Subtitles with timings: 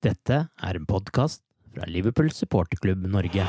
[0.00, 1.42] Dette er en podkast
[1.74, 3.44] fra Liverpool supporterklubb Norge.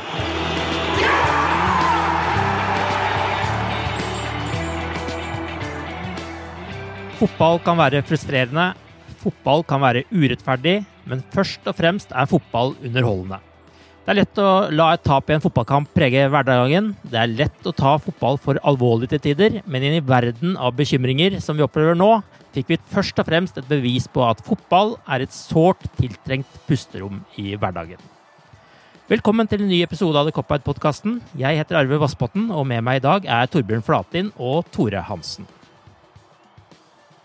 [7.21, 8.65] Fotball kan være frustrerende,
[9.23, 13.39] fotball kan være urettferdig, men først og fremst er fotball underholdende.
[14.01, 16.91] Det er lett å la et tap i en fotballkamp prege hverdagen.
[17.07, 20.75] Det er lett å ta fotball for alvorlig til tider, men i en verden av
[20.75, 22.17] bekymringer som vi opplever nå,
[22.55, 27.21] fikk vi først og fremst et bevis på at fotball er et sårt tiltrengt pusterom
[27.39, 28.01] i hverdagen.
[29.11, 31.17] Velkommen til en ny episode av The Cop-Out-podkasten.
[31.35, 35.47] Jeg heter Arve Vassbotn, og med meg i dag er Torbjørn Flatin og Tore Hansen.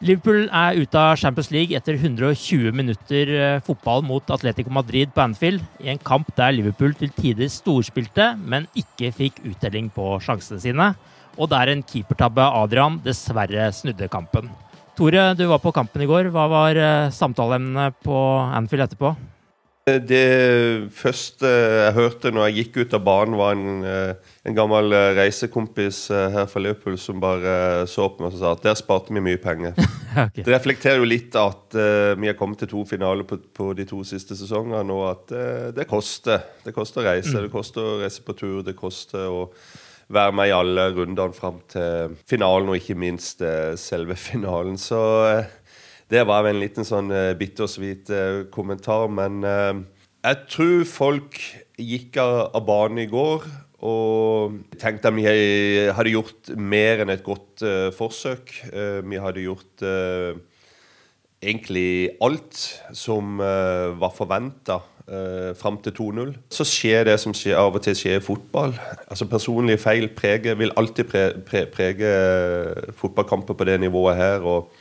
[0.04, 5.22] Liverpool er ute av Champions League etter 120 minutter eh, fotball mot Atletico Madrid på
[5.25, 10.60] Anfield, i en kamp der Liverpool til tider storspilte, men ikke fikk uttelling på sjansene
[10.60, 10.91] sine,
[11.38, 14.50] og der en keepertabbe Adrian dessverre snudde kampen.
[14.96, 16.32] Tore, du var på kampen i går.
[16.32, 16.78] Hva var
[17.12, 18.20] samtaleemnene på
[18.56, 19.14] Anfield etterpå?
[19.86, 24.90] Det første jeg hørte når jeg gikk ut av banen, var en, eh, en gammel
[24.90, 28.74] eh, reisekompis eh, her fra Liverpool som bare så på meg og sa at der
[28.74, 29.78] sparte vi mye penger.
[30.24, 30.42] okay.
[30.42, 33.86] Det reflekterer jo litt at uh, vi har kommet til to finaler på, på de
[33.86, 36.42] to siste sesongene, og at uh, det koster.
[36.66, 37.44] Det koster å reise, mm.
[37.46, 39.44] det koster å reise på tur, det koster å
[40.12, 44.78] være med i alle rundene fram til finalen, og ikke minst uh, selve finalen.
[44.78, 45.00] Så
[46.11, 48.11] det var en liten sånn uh, bittersweet
[48.55, 49.09] kommentar.
[49.11, 51.41] Men jeg tror folk
[51.77, 53.47] gikk av, banen i går
[53.87, 55.27] og tenkte at vi
[55.93, 57.61] hadde gjort mer enn et godt
[57.94, 58.55] forsøk.
[59.05, 59.84] vi hadde gjort
[61.44, 62.62] egentlig alt
[62.97, 64.81] som var forventa.
[65.06, 66.33] Uh, fram til 2-0.
[66.50, 68.72] Så skjer det som skjer, av og til skjer i fotball.
[69.06, 72.11] Altså Personlige feil preger, vil alltid pre, pre, prege
[72.99, 74.43] fotballkamper på det nivået her.
[74.43, 74.72] og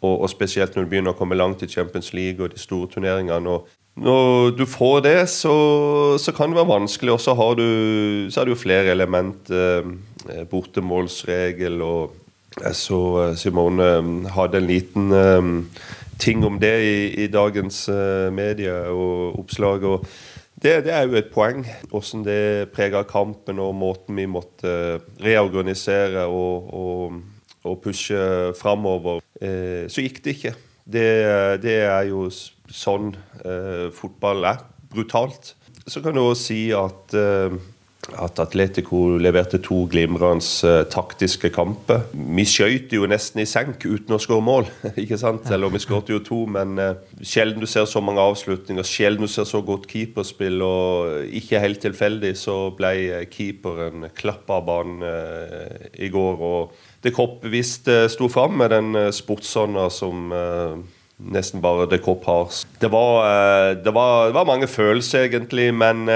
[0.00, 2.88] og, og, spesielt når du begynner å komme langt i Champions League og de store
[2.88, 3.50] turneringene.
[3.52, 3.68] og
[4.00, 7.12] når du får det, så, så kan det være vanskelig.
[7.12, 9.50] Og så har du, er flere element.
[9.50, 12.14] Eh, bortemålsregel og
[12.58, 15.50] jeg så eh, Simone eh, hadde en liten eh,
[16.20, 19.84] ting om det i, i dagens uh, medier og oppslag.
[19.84, 20.06] og
[20.60, 26.26] det, det, er jo et poeng, hvordan det preger kampen og måten vi måtte reorganisere
[26.28, 27.20] og, og
[27.68, 28.18] og pushe
[28.58, 29.20] framover.
[29.40, 30.54] Eh, så gikk det ikke.
[30.90, 31.08] Det,
[31.62, 33.12] det er jo sånn
[33.44, 34.64] eh, fotball er.
[34.90, 35.54] Brutalt.
[35.86, 37.58] Så kan du også si at eh,
[38.16, 42.06] at Atletico leverte to glimrende uh, taktiske kamper.
[42.12, 44.68] Vi skøyt jo nesten i senk uten å skåre mål.
[45.02, 45.48] ikke sant?
[45.52, 49.30] Eller vi skåret jo to, men uh, sjelden du ser så mange avslutninger, sjelden du
[49.30, 50.62] ser så godt keeperspill.
[50.64, 55.04] Og ikke helt tilfeldig så ble keeperen klappa av banen
[56.00, 56.40] i går.
[56.40, 60.32] og det Kopp visst sto fram med den sportsånda som
[61.20, 62.52] nesten bare The Cop har.
[62.80, 66.06] Det var, det, var, det var, mange følelser, egentlig, men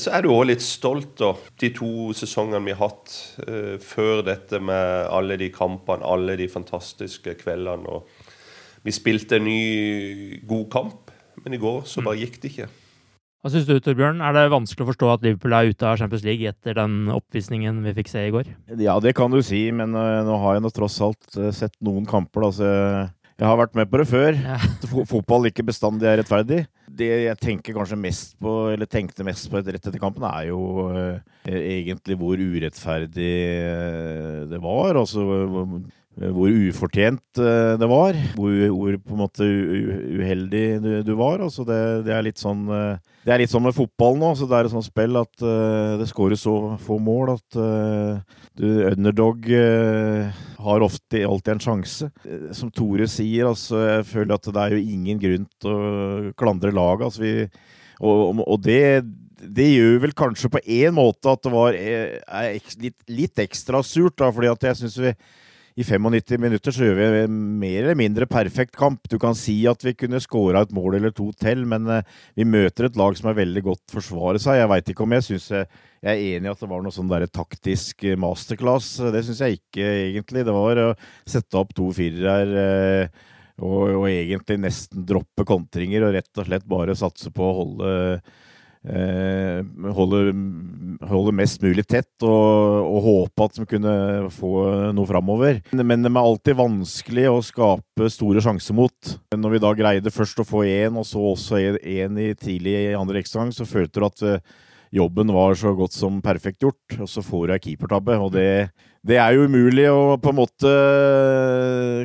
[0.00, 1.14] så er du òg litt stolt.
[1.20, 1.32] da.
[1.60, 3.14] De to sesongene vi har hatt
[3.46, 7.88] uh, før dette med alle de kampene, alle de fantastiske kveldene.
[7.88, 12.22] og Vi spilte en ny, god kamp, men i går så bare mm.
[12.26, 12.70] gikk det ikke.
[13.40, 14.18] Hva syns du, Torbjørn?
[14.20, 17.78] Er det vanskelig å forstå at Liverpool er ute av Champions League etter den oppvisningen
[17.86, 18.50] vi fikk se i går?
[18.76, 22.44] Ja, det kan du si, men nå har jeg nå tross alt sett noen kamper.
[22.44, 22.68] Da, så
[23.40, 24.36] Jeg har vært med på det før.
[24.36, 24.58] Ja.
[25.14, 26.58] Fotball ikke bestandig er rettferdig.
[27.00, 30.90] Det jeg tenker kanskje mest på, eller tenkte mest på rett etter kampen, er jo
[30.92, 31.14] uh,
[31.48, 33.32] egentlig hvor urettferdig
[33.64, 35.00] uh, det var.
[35.00, 35.24] Altså
[36.20, 38.18] hvor ufortjent uh, det var.
[38.36, 41.40] Hvor, hvor, på en måte uheldig du, du var.
[41.46, 44.34] Altså det, det, er litt sånn Det er litt sånn med fotball nå.
[44.36, 45.46] så Det er et sånt spill at
[46.00, 47.60] det skåres så få mål at
[48.60, 49.48] du, underdog
[50.60, 52.10] har ofte alltid en sjanse.
[52.24, 56.32] Eh, som Tore sier, altså, jeg føler at det er jo ingen grunn til å
[56.38, 57.08] klandre laget.
[57.08, 57.34] Altså, vi,
[58.00, 58.80] og, og det,
[59.40, 64.18] det, gjør vel kanskje på én måte at det var eh, litt, litt, ekstra surt,
[64.20, 65.14] da, fordi at jeg syns vi
[65.80, 69.06] i 95 minutter så gjør vi en mer eller mindre perfekt kamp.
[69.08, 72.02] Du kan si at vi kunne skåra et mål eller to til, men uh,
[72.36, 74.60] vi møter et lag som er veldig godt forsvaret seg.
[74.60, 75.70] Jeg veit ikke om jeg syns jeg,
[76.02, 78.92] jeg, er enig i at det var noe sånn der taktisk masterclass.
[79.14, 80.44] Det syns jeg ikke egentlig.
[80.48, 80.88] Det var å
[81.28, 82.68] sette opp to firere
[83.60, 87.90] og, og, egentlig nesten droppe kontringer og rett og slett bare satse på å holde
[88.16, 88.38] eh,
[88.80, 90.20] holde,
[91.04, 93.94] holde, mest mulig tett og, og håpe at de kunne
[94.32, 94.52] få
[94.96, 95.60] noe framover.
[95.76, 99.12] Men det er alltid vanskelig å skape store sjanser mot.
[99.36, 102.96] Når vi da greide først å få én, og så også én i tidlig i
[102.96, 104.40] andre ekstragang, så følte du at eh,
[104.96, 108.16] jobben var så godt som perfekt gjort, og så får du ei keepertabbe.
[108.16, 108.70] Og det,
[109.06, 110.72] det, er jo umulig å på en måte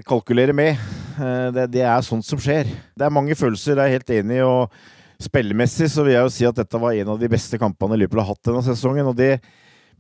[0.10, 0.76] kalkulere med.
[1.16, 2.68] Eh, det, det, er sånt som skjer.
[2.68, 4.44] Det er mange følelser, jeg er helt enig.
[4.44, 4.76] og
[5.22, 8.24] Spillemessig så vil jeg jo si at dette var en av de beste kampene Liverpool
[8.24, 9.08] har hatt denne sesongen.
[9.12, 9.38] og det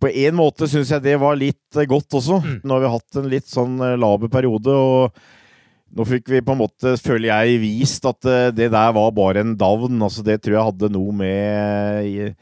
[0.01, 2.41] på en måte syns jeg det var litt eh, godt også.
[2.43, 2.59] Mm.
[2.63, 6.55] Nå har vi hatt en litt sånn eh, laber periode, og nå fikk vi på
[6.55, 10.01] en måte, føler jeg, vist at eh, det der var bare en davn.
[10.03, 12.35] Altså, det tror jeg hadde noe med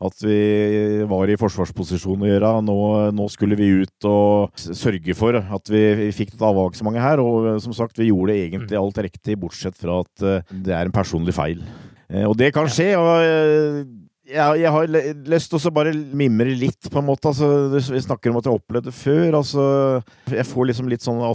[0.00, 0.36] at vi
[1.04, 2.54] var i forsvarsposisjon å gjøre.
[2.64, 2.78] Nå,
[3.12, 7.20] nå skulle vi ut og sørge for at vi, vi fikk et avvalgsmange her.
[7.20, 8.80] Og som sagt, vi gjorde egentlig mm.
[8.80, 11.60] alt riktig, bortsett fra at det er en personlig feil.
[12.10, 12.92] Eh, og det kan skje.
[12.98, 13.82] og eh,
[14.30, 14.96] jeg, jeg, har
[15.32, 17.32] lyst til å bare mimre litt, på en måte.
[17.32, 19.38] Altså, vi snakker om at jeg har opplevd det før.
[19.40, 19.64] Altså,
[20.30, 21.30] jeg får liksom litt sånne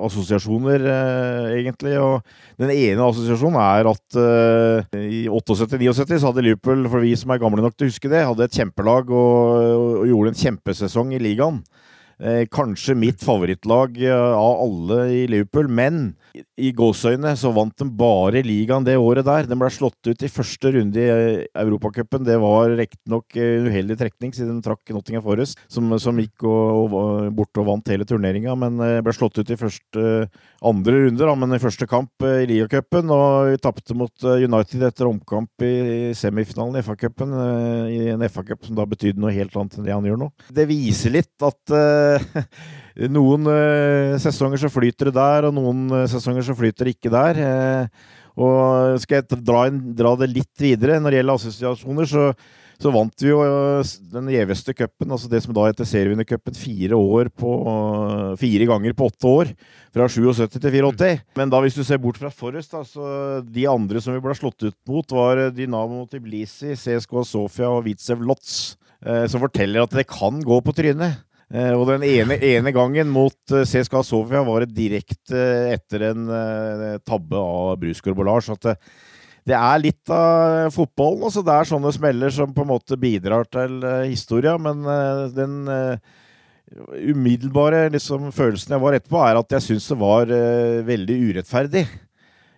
[0.00, 1.96] assosiasjoner, eh, egentlig.
[2.02, 7.34] Og den ene assosiasjonen er at eh, i 78-79 så hadde Liverpool, for vi som
[7.34, 11.14] er gamle nok til å huske det, hadde et kjempelag og, og gjorde en kjempesesong
[11.16, 11.62] i ligaen.
[12.20, 16.10] Eh, kanskje mitt favorittlag eh, av alle i Liverpool, men
[16.60, 19.46] i gåseøyne så vant de bare ligaen det året der.
[19.48, 22.26] Den ble slått ut i første runde i eh, Europacupen.
[22.28, 27.30] Det var riktignok uheldig trekning, siden de trakk Nottingham Forest, som, som gikk og, og,
[27.38, 30.04] bort og vant hele turneringa, men ble slått ut i første
[30.60, 33.08] andre runde, da, men i første kamp i ligacupen.
[33.16, 37.32] Og vi tapte mot United etter omkamp i semifinalen i FA-cupen,
[37.88, 40.30] i en FA-cup som da betydde noe helt annet enn det han gjør nå.
[40.52, 41.78] Det viser litt at
[43.16, 47.12] noen uh, sesonger så flyter det der, og noen uh, sesonger så flyter det ikke
[47.14, 47.44] der.
[48.40, 52.30] Og skal jeg dra, inn, dra, det litt videre når det gjelder assosiasjoner, så,
[52.80, 53.40] så vant vi jo
[54.14, 56.96] den gjeveste cupen, altså det som da heter serievinnercupen, fire,
[58.40, 59.52] fire ganger på åtte år.
[59.90, 61.10] Fra 77 til 84.
[61.36, 64.36] Men da hvis du ser bort fra Forrest, da, så de andre som vi ble
[64.38, 68.78] slått ut mot, var Dynamo Tbilisi, CSK Sofia og Witzew Lotz.
[69.00, 71.24] Som forteller at det kan gå på trynet.
[71.50, 75.40] Eh, og den ene, ene gangen mot eh, CSKA Sofia var det direkte
[75.72, 77.80] etter en uh, tabbe av
[78.14, 78.54] Bollage.
[78.54, 78.68] At
[79.48, 81.26] det, er litt av fotballen.
[81.26, 84.84] Altså det er sånne smeller som på en måte bidrar til historia, men
[85.34, 85.56] den
[86.70, 90.30] umiddelbare liksom, følelsen jeg var etterpå, er at jeg syns det var
[90.86, 91.82] veldig urettferdig.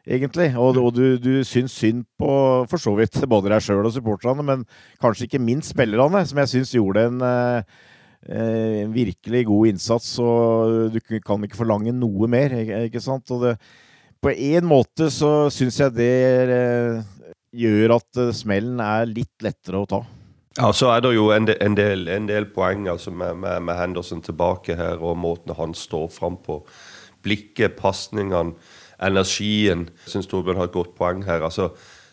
[0.02, 0.50] Egentlig.
[0.58, 2.28] Og, og du, du syns synd på
[2.68, 4.66] for så vidt både deg sjøl og supporterne, men
[5.00, 7.62] kanskje ikke minst spillerne, som jeg syns gjorde en Eh,
[8.28, 12.54] en virkelig god innsats, og du kan ikke forlange noe mer.
[12.84, 13.30] ikke sant?
[13.34, 13.56] Og det,
[14.22, 16.12] på en måte så syns jeg det
[16.54, 17.00] eh,
[17.58, 20.02] gjør at eh, smellen er litt lettere å ta.
[20.58, 23.62] Ja, Så er det jo en del, en del, en del poeng altså med, med,
[23.64, 26.60] med, Henderson tilbake her, og måten han står fram på.
[27.24, 28.54] Blikket, pasningene,
[29.02, 29.88] energien.
[30.04, 31.42] Jeg syns Torbjørn har et godt poeng her.
[31.42, 31.72] altså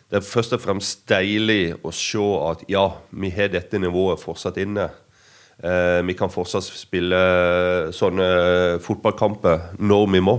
[0.09, 4.57] Det er først og fremst deilig å se at ja, vi har dette nivået fortsatt
[4.57, 4.87] inne.
[5.59, 7.19] Eh, vi kan fortsatt spille
[7.95, 8.27] sånne
[8.83, 10.37] fotballkamper når vi må.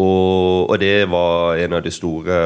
[0.00, 2.38] Og, og, det var en av de store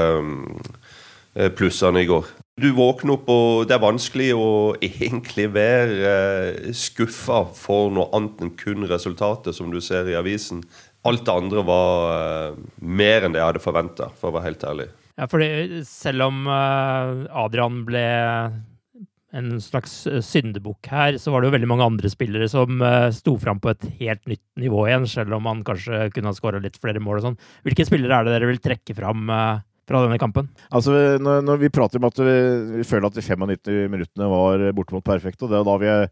[1.36, 2.32] eh, plussene i går.
[2.60, 4.48] Du våkner opp, og det er vanskelig å
[4.78, 10.62] egentlig være eh, skuffa for noe annet enn kun resultatet, som du ser i avisen.
[11.04, 14.68] Alt det andre var eh, mer enn det jeg hadde forventa, for å være helt
[14.70, 14.90] ærlig.
[15.14, 18.06] Ja, fordi selv om Adrian ble
[19.34, 23.10] en slags eh, syndebukk her, så var det jo veldig mange andre spillere som uh,
[23.14, 26.62] sto fram på et helt nytt nivå igjen, selv om man kanskje kunne ha skåra
[26.62, 27.38] litt flere mål og sånn.
[27.66, 30.52] Hvilke spillere er det dere vil trekke fram uh, fra denne kampen?
[30.70, 32.38] Altså, når, når, vi prater om at vi,
[32.78, 36.08] vi føler at de 95 minuttene var bortimot perfekte, og det er da vi er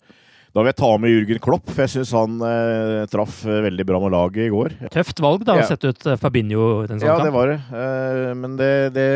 [0.52, 4.02] da vil jeg ta med Jürgen Klopp, for jeg syns han eh, traff veldig bra
[4.02, 4.74] med laget i går.
[4.92, 5.68] Tøft valg, da, å ja.
[5.70, 7.56] sette ut Fabinho i den sånn Ja, det var det.
[7.72, 9.06] Eh, men det, det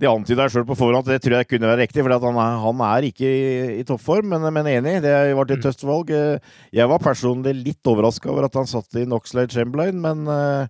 [0.00, 2.40] det antyda jeg sjøl på forhånd at det tror jeg kunne være riktig, for han,
[2.64, 3.44] han, er ikke i,
[3.78, 4.96] i toppform, men, men, enig.
[5.04, 5.64] Det vært et mm.
[5.68, 6.10] tøft valg.
[6.10, 10.66] Eh, jeg var personlig litt overraska over at han satt i Oxlade Chamberlain, men uh,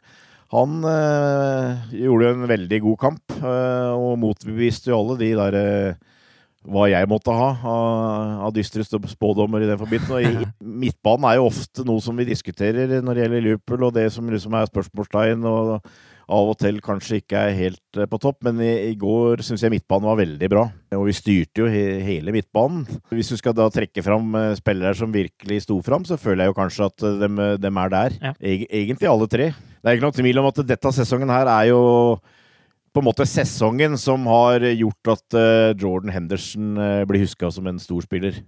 [0.54, 5.56] han uh, gjorde en veldig god kamp og motbeviste jo alle de der
[6.64, 10.48] hva jeg måtte ha av, av dystre spådommer i den forbindelse.
[10.84, 14.30] Midtbanen er jo ofte noe som vi diskuterer når det gjelder Liverpool, og det som
[14.32, 15.74] liksom er spørsmålstegn og
[16.24, 18.40] av og til kanskje ikke er helt eh, på topp.
[18.46, 20.64] Men i, i går syns jeg midtbanen var veldig bra,
[20.96, 22.86] og vi styrte jo he, hele midtbanen.
[23.12, 26.52] Hvis du skal da trekke fram uh, spillere som virkelig sto fram, så føler jeg
[26.52, 28.16] jo kanskje at de, dem, dem, er der.
[28.22, 28.32] Ja.
[28.40, 29.50] E egentlig alle tre.
[29.52, 31.82] Det er ikke noen tvil om at dette sesongen her er jo
[32.94, 37.66] på en måte sesongen som har gjort at uh, Jordan Henderson uh, blir huska som
[37.66, 38.38] en stor spiller.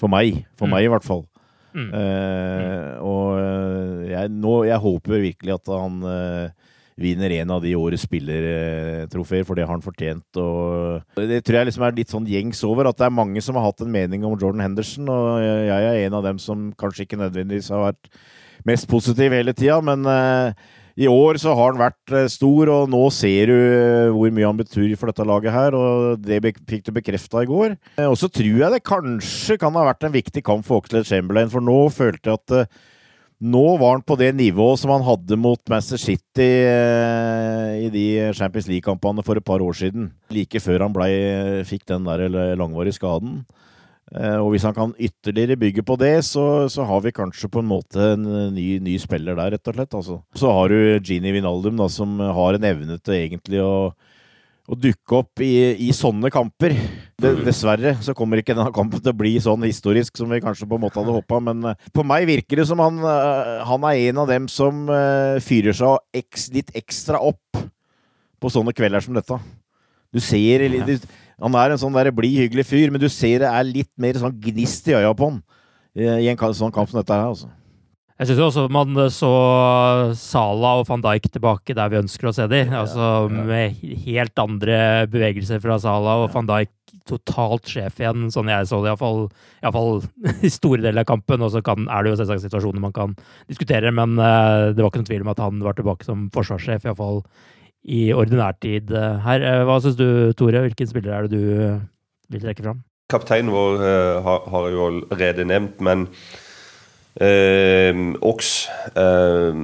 [0.00, 0.42] For meg.
[0.58, 0.72] For mm.
[0.74, 1.26] meg, i hvert fall.
[1.74, 1.90] Mm.
[1.90, 6.00] Uh, og jeg, nå, jeg håper virkelig at han
[7.00, 10.26] vinner en av de årets spillertrofeer, for det har han fortjent.
[10.38, 13.58] Og det tror jeg liksom er litt sånn gjengs over, at det er mange som
[13.58, 17.08] har hatt en mening om Jordan Henderson, og jeg er en av dem som kanskje
[17.08, 18.10] ikke nødvendigvis har vært
[18.64, 20.06] mest positiv hele tida, men
[20.94, 24.46] i år så har han vært eh, stor, og nå ser du eh, hvor mye
[24.46, 26.38] han betyr for dette laget her, og det
[26.70, 27.74] fikk du bekrefta i går.
[27.98, 31.08] Eh, og så tror jeg det kanskje kan ha vært en viktig kamp for Oxlade
[31.08, 32.78] Chamberlain, for nå følte jeg at
[33.44, 36.48] nå var han på det nivået som han hadde mot Master City
[37.84, 40.08] i de Champions League-kampene for et par år siden.
[40.32, 41.10] Like før han ble,
[41.68, 42.24] fikk den der
[42.56, 43.42] langvarige skaden.
[44.12, 47.62] Eh, og hvis han kan ytterligere bygge på det, så, så har vi kanskje på
[47.62, 49.96] en måte en ny, ny spiller der, rett og slett.
[49.96, 50.18] Altså.
[50.38, 53.74] Så har du Gini Vinaldum, da, som har en evne til egentlig å,
[54.64, 55.52] å dukke opp i,
[55.84, 56.72] i sånne kamper.
[57.20, 60.68] Det, dessverre så kommer ikke denne kampen til å bli sånn historisk som vi kanskje
[60.68, 64.00] på en måte hadde håpa, men på meg virker det som han, uh, han er
[64.08, 67.60] en av dem som uh, fyrer seg eks, litt ekstra opp
[68.40, 69.38] på sånne kvelder som dette.
[70.14, 70.94] Du ser du,
[71.42, 74.16] han er en sånn der blid, hyggelig fyr, men du ser det er litt mer
[74.20, 75.42] sånn gnist i øya på han
[75.94, 77.28] i en sånn kamp som dette her.
[77.30, 77.50] altså.
[78.14, 79.30] Jeg syns også man så
[80.14, 82.70] Sala og van Dijk tilbake der vi ønsker å se dem.
[82.78, 84.76] Altså, med helt andre
[85.10, 86.70] bevegelser fra Sala og van Dijk
[87.10, 89.26] totalt sjef igjen, sånn jeg så det iallfall,
[89.60, 89.98] iallfall
[90.46, 91.42] i store deler av kampen.
[91.42, 93.18] Og så er det jo selvsagt situasjoner man kan
[93.50, 96.86] diskutere, men uh, det var ikke noen tvil om at han var tilbake som forsvarssjef,
[96.86, 97.24] iallfall
[97.84, 99.44] i ordinær tid eh, her.
[99.44, 100.06] Eh, hva syns du,
[100.38, 100.64] Tore?
[100.64, 101.78] Hvilken spiller er det du eh,
[102.32, 102.82] vil trekke fram?
[103.12, 103.82] Kapteinen vår
[104.24, 106.06] har, jeg jo allerede nevnt, men
[107.14, 108.66] Uh, Ox
[108.98, 109.54] eh,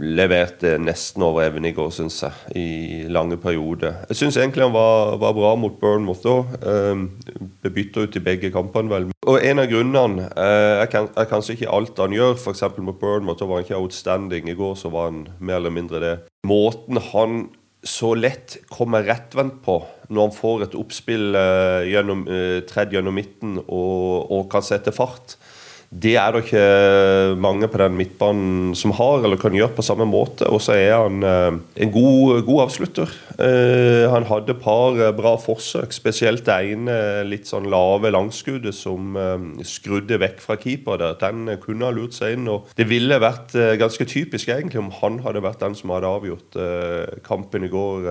[0.00, 4.00] leverte nesten over evne i går, syns jeg, i lange perioder.
[4.10, 6.56] Jeg syns egentlig han var, var, bra mot Bournemouth òg.
[6.58, 7.04] Eh,
[7.68, 9.08] ble ut i begge kampene, vel.
[9.28, 12.34] Og en av grunnene eh, er, er, kanskje ikke alt han gjør.
[12.40, 12.66] F.eks.
[12.80, 14.50] mot Bournemouth var han ikke outstanding.
[14.50, 16.14] I går så var han mer eller mindre det.
[16.48, 17.42] Måten han
[17.86, 19.78] så lett kommer rettvendt på
[20.10, 24.92] når han får et oppspill eh, gjennom, eh, tredd gjennom midten og, og kan sette
[24.92, 25.38] fart
[25.90, 30.06] det er det ikke mange på den midtbanen som har, eller kan gjøre på samme
[30.06, 30.46] måte.
[30.46, 33.10] Og så er han eh, en god, god avslutter.
[33.42, 36.94] Eh, han hadde et par eh, bra forsøk, spesielt det ene
[37.26, 39.18] litt sånn lave langskuddet som
[39.66, 41.00] skrudde vekk fra keeper.
[41.00, 41.18] Der.
[41.18, 42.46] Den kunne ha lurt seg inn.
[42.46, 46.58] og Det ville vært ganske typisk egentlig om han hadde vært den som hadde avgjort
[47.26, 48.06] kampen i går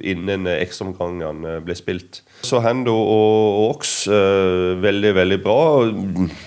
[0.00, 2.22] innen ekstraomgangene ble spilt.
[2.48, 5.60] Så Hendo og Ox veldig, veldig bra.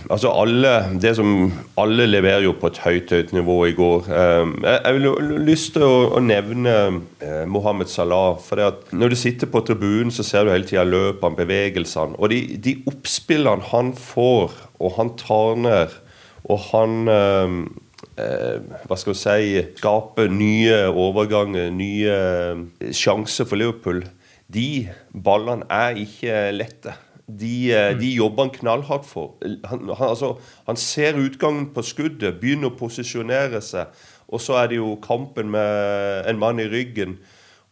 [0.10, 4.08] Altså alle alle, det som alle leverer jo på et høyt høyt nivå i går.
[4.16, 6.74] Ehm, jeg vil lyst til å, nevne
[7.20, 8.40] eh, Mohammed Salah.
[8.40, 12.16] for det at Når du sitter på tribunen, så ser du hele tida løpene, bevegelsene.
[12.20, 15.96] Og de, de oppspillene han får, og han tar ned,
[16.44, 17.62] og han ehm,
[18.18, 22.20] eh, hva skal vi si skaper nye overganger, nye
[22.80, 24.04] eh, sjanser for Liverpool.
[24.54, 26.94] De ballene er ikke lette
[27.28, 28.00] de, eh, mm.
[28.00, 29.36] de jobber han knallhardt for.
[29.44, 30.36] Han, han, altså,
[30.68, 33.94] han, ser utgangen på skuddet, begynner å posisjonere seg.
[34.34, 37.18] Og så er det jo kampen med en mann i ryggen.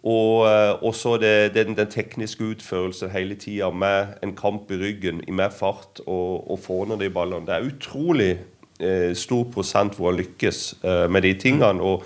[0.02, 4.80] Og, eh, og så det, den, den, tekniske utførelsen hele tida med en kamp i
[4.82, 7.46] ryggen, med fart og, og få de ballene.
[7.46, 8.32] Det er utrolig
[8.80, 11.82] eh, stor prosent hvor han lykkes eh, med de tingene.
[11.82, 12.06] og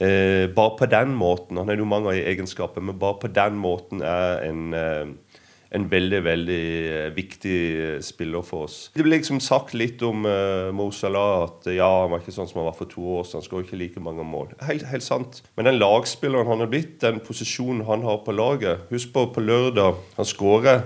[0.00, 4.00] eh, bare på den måten Han har jo mange egenskaper, men bare på den måten
[4.00, 5.06] er en eh,
[5.70, 8.78] en veldig veldig eh, viktig eh, spiller for oss.
[8.94, 12.48] Det ble liksom sagt litt om uh, Mo Salah at ja, han var ikke sånn
[12.50, 13.38] som han var for to år siden.
[13.38, 14.50] Han skårer ikke like mange mål.
[14.66, 15.40] Helt, helt, sant.
[15.54, 19.44] Men den lagspilleren han har blitt, den posisjonen han har på laget Husk på på
[19.44, 20.00] lørdag.
[20.18, 20.82] Han skårer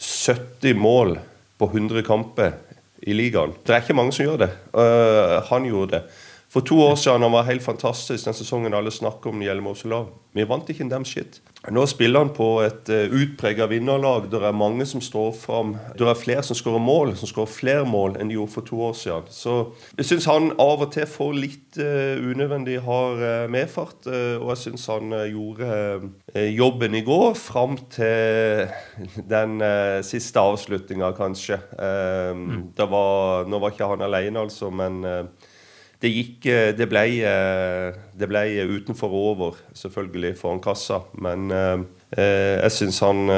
[0.00, 1.18] 70 mål
[1.60, 2.56] på 100 kamper
[3.04, 3.52] i ligaen.
[3.66, 4.52] Det er ikke mange som gjør det.
[4.72, 6.21] Uh, han gjorde det.
[6.52, 10.10] For to år siden han var helt fantastisk, den sesongen alle snakker om gjelder Moselav.
[10.36, 11.38] Vi vant ikke en dem shit.
[11.72, 14.26] Nå spiller han på et eh, utprega vinnerlag.
[14.28, 15.70] Det er mange som står fram.
[15.96, 18.80] Det er flere som skårer mål, som skårer flere mål enn de gjorde for to
[18.88, 19.30] år siden.
[19.32, 19.54] Så
[19.96, 24.08] jeg syns han av og til får litt uh, unødvendig hard uh, medfart.
[24.08, 25.70] Uh, og jeg syns han gjorde
[26.52, 28.68] jobben i går fram til
[29.28, 29.56] den
[30.04, 31.58] siste avslutninga, kanskje.
[31.78, 32.72] Mm.
[32.76, 35.00] Var, nå var ikke han alene, altså, men
[36.02, 38.44] det gikk eh, Det ble, eh, det ble
[38.76, 41.02] utenfor og over, selvfølgelig, foran kassa.
[41.14, 43.30] Men eh, jeg syns han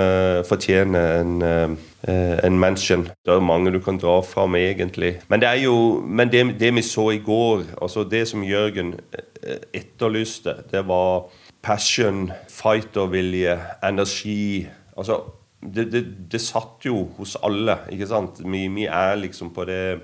[0.49, 1.76] fortjener en,
[2.09, 3.04] en mention.
[3.23, 5.21] Det er mange du kan dra fram, egentlig.
[5.28, 8.97] Men det jo Men det, det vi så i går, altså det som Jørgen
[9.73, 11.30] etterlyste, det var
[11.62, 14.66] passion, fightervilje, energi.
[14.97, 15.21] Altså
[15.62, 18.42] det, det, det, satt jo hos alle, ikke sant?
[18.44, 20.00] Vi, vi er liksom på det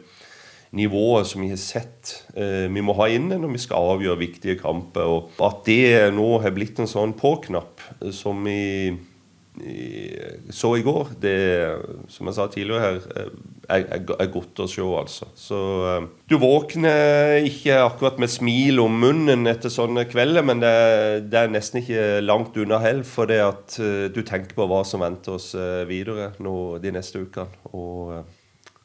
[0.77, 4.59] nivået som vi har sett eh, vi må ha inne når vi skal avgjøre viktige
[4.61, 5.07] kamper.
[5.07, 8.93] Og at det nå har blitt en sånn på-knapp eh, som vi,
[10.55, 11.39] så i går, det
[12.12, 13.33] som jeg sa tidligere her, eh,
[13.71, 13.85] er,
[14.15, 15.29] er, godt å se, altså.
[15.39, 15.59] Så
[16.31, 20.73] du våkner ikke akkurat med smil om munnen etter sånne kvelder, men det,
[21.31, 23.77] det er nesten ikke langt unna hell, for det at
[24.11, 25.53] du tenker på hva som venter oss
[25.87, 27.62] videre nå de neste ukene.
[27.71, 28.17] Og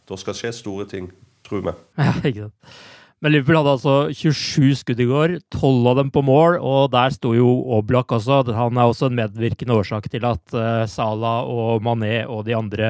[0.06, 1.10] da skal skje store ting
[1.46, 1.76] tror vi.
[2.02, 2.78] Ja, ikke sant.
[3.24, 7.14] Men Liverpool hadde altså 27 skudd i går, 12 av dem på mål, og der
[7.16, 7.48] sto jo
[7.78, 8.44] Oblak også.
[8.54, 12.90] Han er også en medvirkende årsak til at uh, Salah og Mané og de andre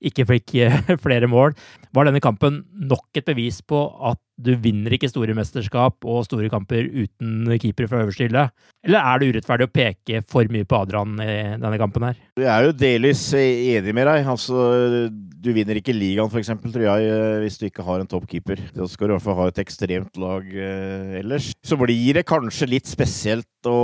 [0.00, 1.56] ikke fikk uh, flere mål.
[1.92, 6.50] Var denne kampen nok et bevis på at du vinner ikke store mesterskap og store
[6.52, 8.46] kamper uten keeper fra øverste hylle?
[8.86, 12.18] Eller er det urettferdig å peke for mye på Adrian i denne kampen her?
[12.36, 14.28] Jeg er jo delvis enig med deg.
[14.30, 14.66] Altså,
[15.10, 18.60] du vinner ikke ligaen, f.eks., tror jeg, eh, hvis du ikke har en toppkeeper.
[18.76, 21.50] Da skal du i hvert fall ha et ekstremt lag eh, ellers.
[21.64, 23.76] Så blir det kanskje litt spesielt å,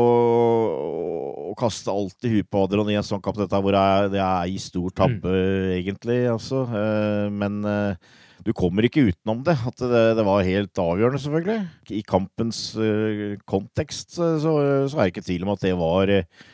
[1.48, 4.11] å kaste alt i huet på Adrian i en sånn kamp dette, hvor det er,
[4.12, 5.70] det er i stor tabbe, mm.
[5.81, 6.20] egentlig.
[6.33, 6.66] Altså.
[6.68, 9.57] Eh, men eh, du kommer ikke utenom det.
[9.68, 11.61] At det, det, var helt avgjørende, selvfølgelig.
[11.98, 16.50] I kampens uh, kontekst så, så, er det ikke tvil om at det var uh,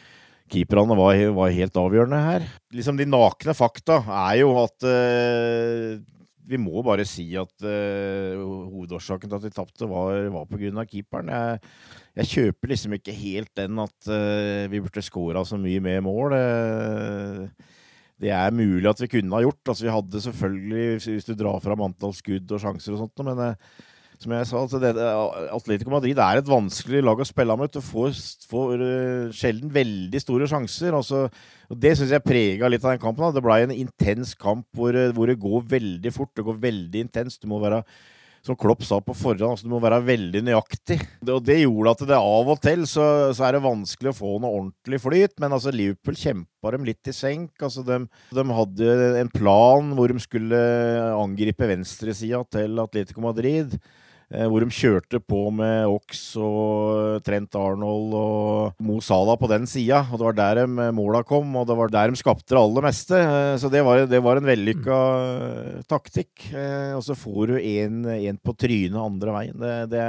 [0.48, 2.44] Keeperne var, var, helt avgjørende her.
[2.72, 5.98] Liksom De nakne fakta er jo at uh,
[6.48, 10.86] vi må bare si at hovedårsaken til at vi tapte, var, var pga.
[10.88, 11.28] keeperen.
[11.28, 11.58] Jeg,
[12.16, 14.08] jeg, kjøper liksom ikke helt den at
[14.72, 16.32] vi burde scora så mye med mål.
[16.32, 17.76] Uh,
[18.18, 19.62] det er mulig at vi kunne ha gjort.
[19.66, 23.44] Altså, vi hadde selvfølgelig, hvis du drar fram antall skudd og sjanser og sånt, men
[23.44, 23.70] eh,
[24.18, 24.90] som jeg sa, altså det,
[25.54, 27.70] Atletico Madrid er et vanskelig lag å spille med.
[27.70, 28.16] Du får,
[28.50, 30.96] får uh, sjelden veldig store sjanser.
[30.98, 31.28] Altså,
[31.70, 33.22] og Det syns jeg prega litt av den kampen.
[33.22, 33.36] Da.
[33.36, 36.32] Det ble en intens kamp hvor, eh, hvor, det går veldig fort.
[36.34, 37.44] Det går veldig intenst.
[37.44, 37.84] Du må være
[38.46, 40.98] som Klopp sa på forhånd, altså du må være veldig nøyaktig.
[41.26, 44.34] Og det gjorde at det av og til så, så er det vanskelig å få
[44.42, 45.36] noe ordentlig flyt.
[45.42, 47.52] Men altså Liverpool kjempa dem litt i senk.
[47.60, 48.00] Altså de,
[48.34, 50.60] de hadde en plan hvor de skulle
[51.18, 53.78] angripe venstresida til Atletico Madrid.
[54.28, 59.64] Eh, hvor de kjørte på med Ox og Trent Arnold og Mo Salah på den
[59.64, 60.02] sida.
[60.12, 62.60] Og det var der de eh, måla kom, og det var der de skapte det
[62.60, 63.16] aller meste.
[63.16, 64.98] Eh, så det var, det var en vellykka
[65.88, 66.50] taktikk.
[66.98, 69.56] Og så får du en, på trynet andre veien.
[69.58, 70.04] Det, det,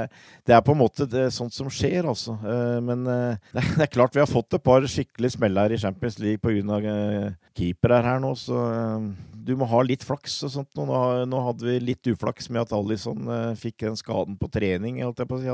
[0.47, 2.35] det, er på en måte sånt som skjer, altså.
[2.83, 3.07] Men
[3.55, 7.33] det, er klart vi har fått et par skikkelige smeller i Champions League pga.
[7.55, 8.59] keepere her nå, så
[9.49, 10.71] du må ha litt flaks og sånt.
[10.77, 10.85] Nå,
[11.29, 15.01] nå hadde vi litt uflaks med at Alison fikk fikk den skaden på trening.
[15.05, 15.49] Holdt jeg på å si.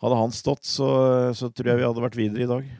[0.00, 0.88] Hadde, han stått, så,
[1.36, 2.70] så, tror jeg vi hadde vært videre i dag.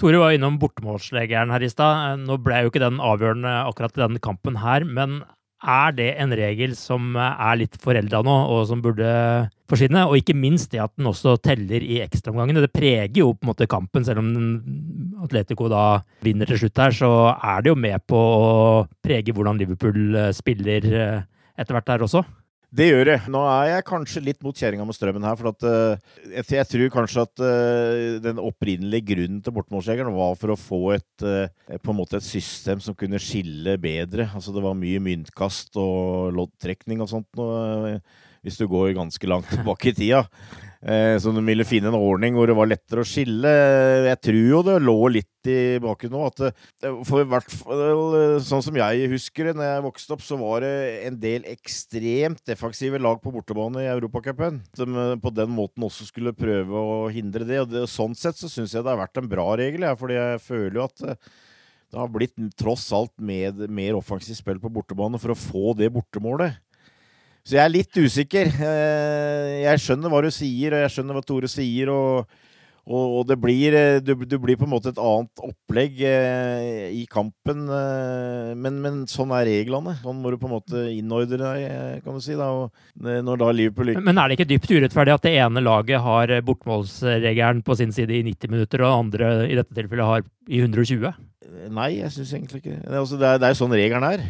[0.00, 2.24] Tore var innom bortemålslegeren her i stad.
[2.26, 5.22] Nå ble jo ikke den avgjørende akkurat i denne kampen her, men
[5.64, 9.06] er det en regel som er litt forelda nå, og som burde
[9.70, 10.02] forsvinne?
[10.10, 12.66] Og ikke minst det at den også teller i ekstraomgangene.
[12.66, 14.34] Det preger jo på en måte kampen, selv om
[15.24, 18.48] Atletico da vinner til slutt her, så er det jo med på å
[19.04, 21.22] prege hvordan Liverpool spiller eh,
[21.56, 22.24] etter hvert der også.
[22.74, 23.16] Det gjør det.
[23.30, 25.36] Nå er jeg kanskje litt mot kjerringa med strømmen her.
[25.38, 30.34] For at, uh, jeg, jeg, tror kanskje at uh, den opprinnelige grunnen til bortmålsjegeren var
[30.40, 34.26] for å få et, uh, på en måte et system som kunne skille bedre.
[34.34, 37.30] Altså Det var mye myntkast og loddtrekning og sånt.
[37.38, 38.00] Og,
[38.44, 40.26] hvis du går ganske langt tilbake i tida.
[40.84, 43.50] Eh, så de ville finne en ordning hvor det var lettere å skille.
[44.04, 46.40] Jeg tror jo det lå litt i baken nå at
[47.04, 50.64] For i hvert fall sånn som jeg husker det når jeg vokste opp, så var
[50.64, 50.74] det
[51.08, 54.60] en del ekstremt defensive lag på bortebane i Europacupen.
[54.76, 57.62] Som på den måten også skulle prøve å hindre det.
[57.64, 60.20] Og det, sånn sett så syns jeg det har vært en bra regel, jeg, fordi
[60.20, 61.04] jeg føler jo at
[61.94, 65.92] det har blitt tross alt med, mer offensivt spill på bortebane for å få det
[65.94, 66.58] bortemålet.
[67.44, 68.48] Så jeg er litt usikker.
[68.56, 71.90] Eh, jeg skjønner hva du sier, og jeg skjønner hva Tore sier.
[71.92, 72.30] og,
[72.88, 77.02] og, det, blir, eh, du, du, blir på en måte et annet opplegg eh, i
[77.04, 77.66] kampen.
[77.68, 79.92] Men, men, sånn er reglene.
[80.00, 82.32] Sånn må du på en måte innordre deg, kan du si.
[82.38, 82.48] Da.
[82.96, 87.60] når da Liverpool Men er det ikke dypt urettferdig at det ene laget har bortmålsregelen
[87.66, 91.12] på sin side i 90 minutter, og det andre i dette tilfellet har i 120?
[91.76, 92.88] Nei, jeg syns egentlig ikke det.
[92.88, 94.26] Er, altså, det er jo sånn regelen er.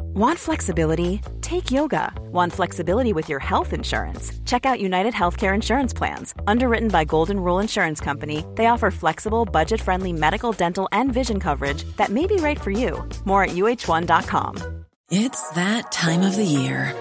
[0.00, 1.20] Want flexibility?
[1.40, 2.12] Take yoga.
[2.32, 4.32] Want flexibility with your health insurance?
[4.44, 6.34] Check out United Healthcare Insurance Plans.
[6.46, 11.40] Underwritten by Golden Rule Insurance Company, they offer flexible, budget friendly medical, dental, and vision
[11.40, 13.02] coverage that may be right for you.
[13.24, 14.84] More at uh1.com.
[15.10, 16.94] It's that time of the year.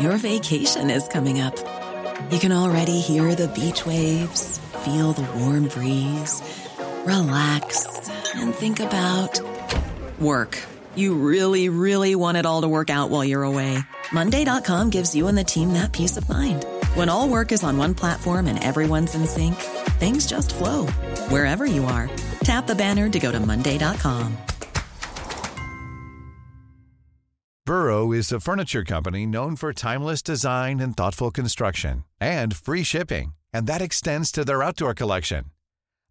[0.00, 1.56] Your vacation is coming up.
[2.32, 6.42] You can already hear the beach waves, feel the warm breeze,
[7.04, 9.40] relax, and think about
[10.18, 10.58] work.
[10.96, 13.78] You really, really want it all to work out while you're away.
[14.12, 16.66] Monday.com gives you and the team that peace of mind.
[16.94, 19.54] When all work is on one platform and everyone's in sync,
[20.00, 20.86] things just flow
[21.28, 22.10] wherever you are.
[22.42, 24.36] Tap the banner to go to Monday.com.
[27.64, 33.34] Burrow is a furniture company known for timeless design and thoughtful construction and free shipping,
[33.52, 35.51] and that extends to their outdoor collection.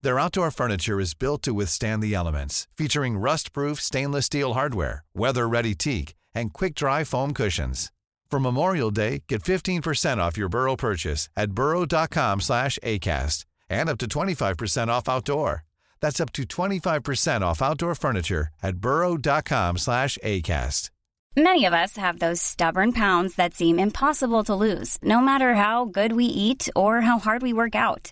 [0.03, 5.75] Their outdoor furniture is built to withstand the elements, featuring rust-proof stainless steel hardware, weather-ready
[5.75, 7.91] teak, and quick-dry foam cushions.
[8.31, 13.99] For Memorial Day, get 15% off your Burrow purchase at burrow.com slash ACAST and up
[13.99, 15.65] to 25% off outdoor.
[15.99, 20.89] That's up to 25% off outdoor furniture at burrow.com slash ACAST.
[21.35, 25.85] Many of us have those stubborn pounds that seem impossible to lose, no matter how
[25.85, 28.11] good we eat or how hard we work out.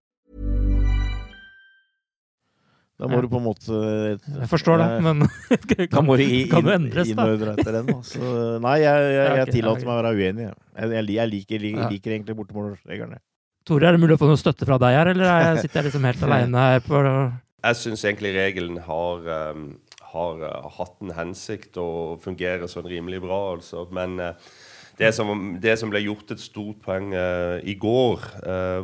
[3.01, 3.25] Da må ja.
[3.25, 3.77] du på en måte
[4.21, 5.23] Jeg forstår det, men
[5.89, 7.25] kan, må du i, kan du endres, da?
[7.55, 10.49] etter den, Så, nei, jeg, jeg, jeg tillater meg å være uenig.
[10.77, 13.17] Jeg, jeg liker, liker, liker egentlig bortemålsreglene.
[13.65, 16.05] Tore, er det mulig å få noe støtte fra deg her, eller sitter jeg liksom
[16.11, 19.65] helt aleine her på Jeg syns egentlig regelen har, um,
[20.13, 23.87] har uh, hatt en hensikt og fungerer sånn rimelig bra, altså.
[23.97, 24.53] Men uh,
[25.01, 28.29] det, som, det, som, ble gjort et stort poeng uh, i går,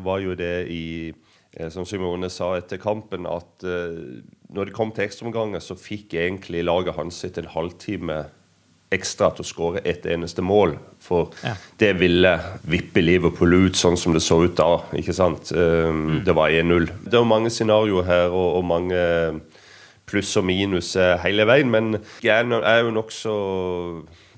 [0.02, 1.27] var jo det i Eh,
[1.74, 4.20] som Simone sa etter kampen, at uh,
[4.54, 8.26] når det kom til ekstraomganger, så fikk egentlig laget hans sitt en halvtime
[8.94, 10.78] ekstra til å skåre ett eneste mål.
[11.04, 11.58] For ja.
[11.82, 12.38] det ville
[12.72, 14.80] vippe Liverpool ut sånn som det så ut da.
[14.96, 15.52] ikke sant?
[15.52, 16.22] Um, mm.
[16.28, 16.88] Det var 1-0.
[17.04, 19.02] Det er mange scenarioer her og, og mange
[20.08, 23.34] pluss og minus hele veien, men jeg er jo nokså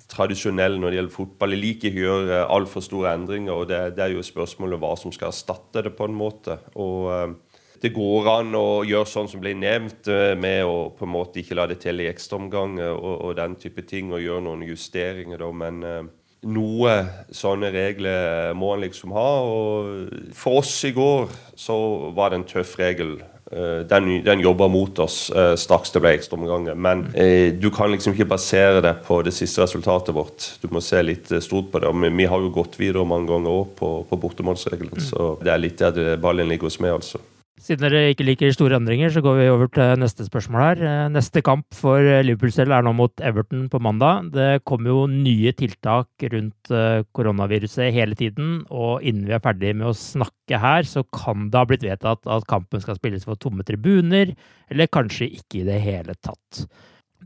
[0.09, 1.55] tradisjonell når det gjelder fotball.
[1.55, 3.53] Jeg liker ikke å gjøre altfor store endringer.
[3.53, 6.59] og det, det, er jo spørsmålet hva som skal erstatte det, på en måte.
[6.75, 11.05] Og uh, Det går an å gjøre sånn som ble nevnt, uh, med å på
[11.07, 14.47] en måte ikke la det telle i ekstraomganger og, og den type ting, og gjøre
[14.49, 15.51] noen justeringer, da.
[15.53, 16.09] Men
[16.47, 16.93] noe
[17.35, 19.29] sånne regler må han liksom ha.
[19.43, 21.27] og For oss i går
[21.59, 21.75] så
[22.15, 23.17] var det en tøff regel.
[23.51, 26.75] Eh, den, den jobba mot oss uh, straks det ble ekstraomganger.
[26.77, 30.51] Men uh, du kan liksom ikke basere det på det siste resultatet vårt.
[30.61, 31.89] Du må se litt uh, stort på det.
[31.89, 35.07] Og vi, vi, har jo gått videre mange ganger òg på, på bortemålsregelen, mm.
[35.09, 37.23] så det er litt der ballen ligger hos meg, altså.
[37.59, 40.83] Siden dere ikke liker store endringer, så går vi over til neste spørsmål her.
[40.87, 44.29] Eh, neste kamp for eh, Liverpool selv er nå mot Everton på mandag.
[44.31, 49.73] Det kommer jo nye tiltak rundt eh, koronaviruset hele tiden, og innen vi er ferdig
[49.75, 53.39] med å snakke her, så kan det ha blitt vedtatt at kampen skal spilles for
[53.39, 54.31] tomme tribuner,
[54.71, 56.63] eller kanskje ikke i det hele tatt.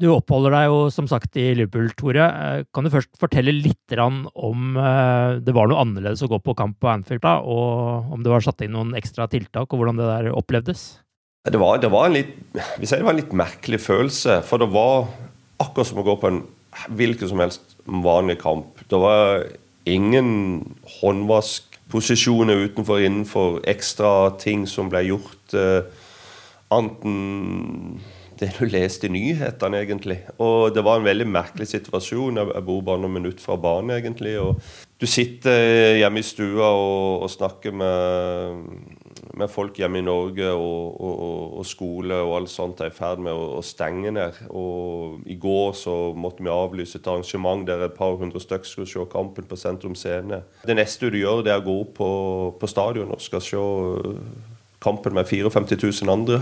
[0.01, 2.25] Du oppholder deg jo som sagt i Liverpool, Tore.
[2.73, 6.89] Kan du først fortelle litt om det var noe annerledes å gå på kamp på
[6.89, 10.33] Anfield da, og om det var satt inn noen ekstra tiltak, og hvordan det der
[10.33, 10.81] opplevdes?
[11.45, 12.33] Det var, det var en litt,
[12.79, 14.39] vi sier det var en litt merkelig følelse.
[14.47, 15.11] For det var
[15.61, 16.41] akkurat som å gå på en
[16.97, 18.79] hvilken som helst vanlig kamp.
[18.89, 19.43] Det var
[19.85, 25.53] ingen håndvaskposisjoner utenfor innenfor, ekstra ting som ble gjort.
[25.53, 25.83] Eh,
[26.73, 27.99] anten
[28.39, 30.19] det du leste i nyhetene, egentlig.
[30.41, 32.39] Og det var en veldig merkelig situasjon.
[32.41, 34.35] Jeg bor bare noen minutter fra banen, egentlig.
[34.39, 34.61] og
[34.99, 38.63] Du sitter hjemme i stua og, og snakker med,
[39.33, 43.23] med, folk hjemme i Norge, og, og, og, skole og alt sånt er i ferd
[43.25, 44.39] med å, stenge ned.
[44.49, 48.89] Og I går så måtte vi avlyse et arrangement der et par hundre stykker skulle
[48.89, 50.43] se kampen på Sentrum Scene.
[50.63, 52.11] Det neste du gjør, det er å gå opp på,
[52.59, 53.65] på stadion og skal se
[54.83, 56.41] kampen med 54 000 andre.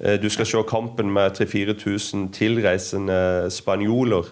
[0.00, 4.24] Eh, du skal se kampen med 3000-4000 tilreisende spanjoler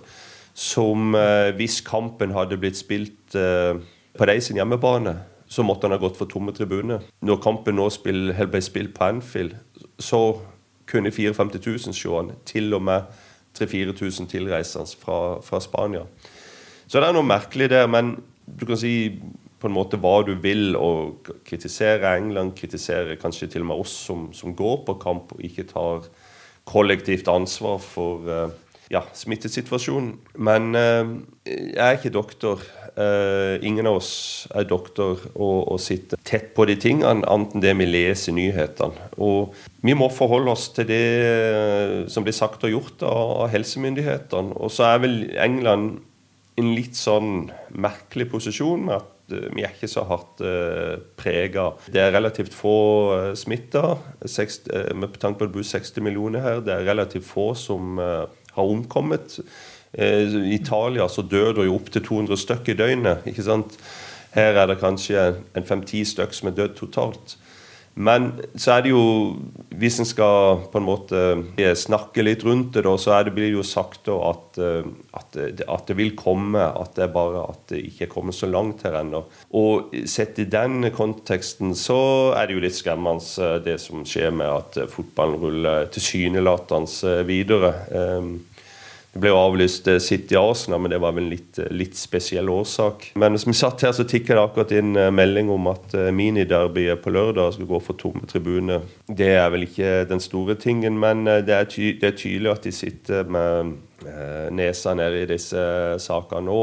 [0.55, 3.77] som eh, hvis kampen hadde blitt spilt eh,
[4.19, 7.05] på de sin hjemmebane, så måtte han ha gått for tomme tribuner.
[7.23, 9.55] Når kampen nå spill, ble spilt på Anfield,
[9.99, 10.41] så
[10.89, 12.33] kunne 54 000 se han.
[12.45, 13.03] Til og med
[13.59, 16.05] 3000-4000 tilreisende fra, fra Spania.
[16.89, 17.87] Så det er noe merkelig der.
[17.87, 18.17] Men
[18.61, 19.21] du kan si
[19.59, 23.95] på en måte hva du vil, og kritisere England, kritisere kanskje til og med oss
[24.07, 26.09] som, som går på kamp og ikke tar
[26.69, 28.51] kollektivt ansvar for uh,
[28.93, 30.13] ja, smittesituasjonen.
[30.37, 31.17] Men uh,
[31.49, 32.63] jeg er ikke doktor.
[32.99, 34.13] Uh, ingen av oss
[34.55, 38.39] er doktor og, og sitter tett på de tingene, annet enn det vi leser i
[38.41, 39.11] nyhetene.
[39.23, 39.55] Og
[39.87, 41.05] vi må forholde oss til det
[42.13, 44.59] som blir sagt og gjort av, helsemyndighetene.
[44.59, 46.03] Og så er vel England
[46.59, 51.71] i en litt sånn merkelig posisjon med at vi er ikke så hardt eh, prega.
[51.93, 52.77] Det er relativt få
[53.13, 53.97] uh, smitta.
[53.97, 57.99] Uh, med tanke på at det bor 60 millioner her, det er relativt få som
[57.99, 59.39] har omkommet.
[59.99, 63.23] I Italia så dør det jo opptil 200 stykker i døgnet.
[63.27, 63.79] ikke sant?
[64.35, 65.23] Her er det kanskje
[65.57, 67.39] en fem-ti stykker som er dødd totalt.
[67.99, 69.05] Men så er det jo
[69.79, 71.19] Hvis en skal på en måte
[71.59, 75.39] eh, snakke litt rundt det, da, så det, blir det jo sagt at, eh, at,
[75.39, 76.59] at, det vil komme.
[76.59, 79.23] At det bare at det ikke er kommet så langt her ennå.
[79.55, 82.01] Og sett i den konteksten så
[82.35, 87.73] er det jo litt skremmende eh, det som skjer med at fotballen ruller tilsynelatende videre.
[87.87, 88.48] Det
[89.21, 93.11] ble avlyst eh, City Arsenal, men det var vel en litt, eh, litt spesiell årsak.
[93.21, 97.03] Men som vi satt her, så tikka det akkurat inn eh, melding om at miniderbyet
[97.05, 98.87] på lørdag skal gå for tomme tribuner.
[99.09, 102.67] Det er vel ikke den store tingen, men det er, ty det er tydelig at
[102.67, 103.77] de sitter med
[104.55, 105.63] nesa nede i disse
[105.99, 106.61] sakene nå.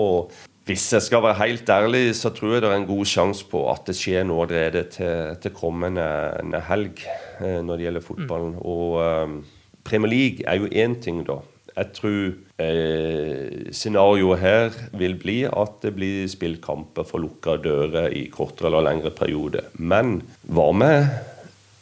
[0.66, 3.66] Hvis jeg skal være helt ærlig, så tror jeg det er en god sjanse på
[3.70, 7.04] at det skjer noe allerede til, til kommende helg
[7.42, 8.56] når det gjelder fotballen.
[8.64, 9.44] Og
[9.86, 11.42] Premier League er jo én ting, da.
[11.76, 12.20] Jeg tror
[12.64, 18.70] eh, scenarioet her vil bli at det blir spilt kamper for lukka dører i kortere
[18.72, 19.66] eller lengre periode.
[19.76, 21.10] Men hva med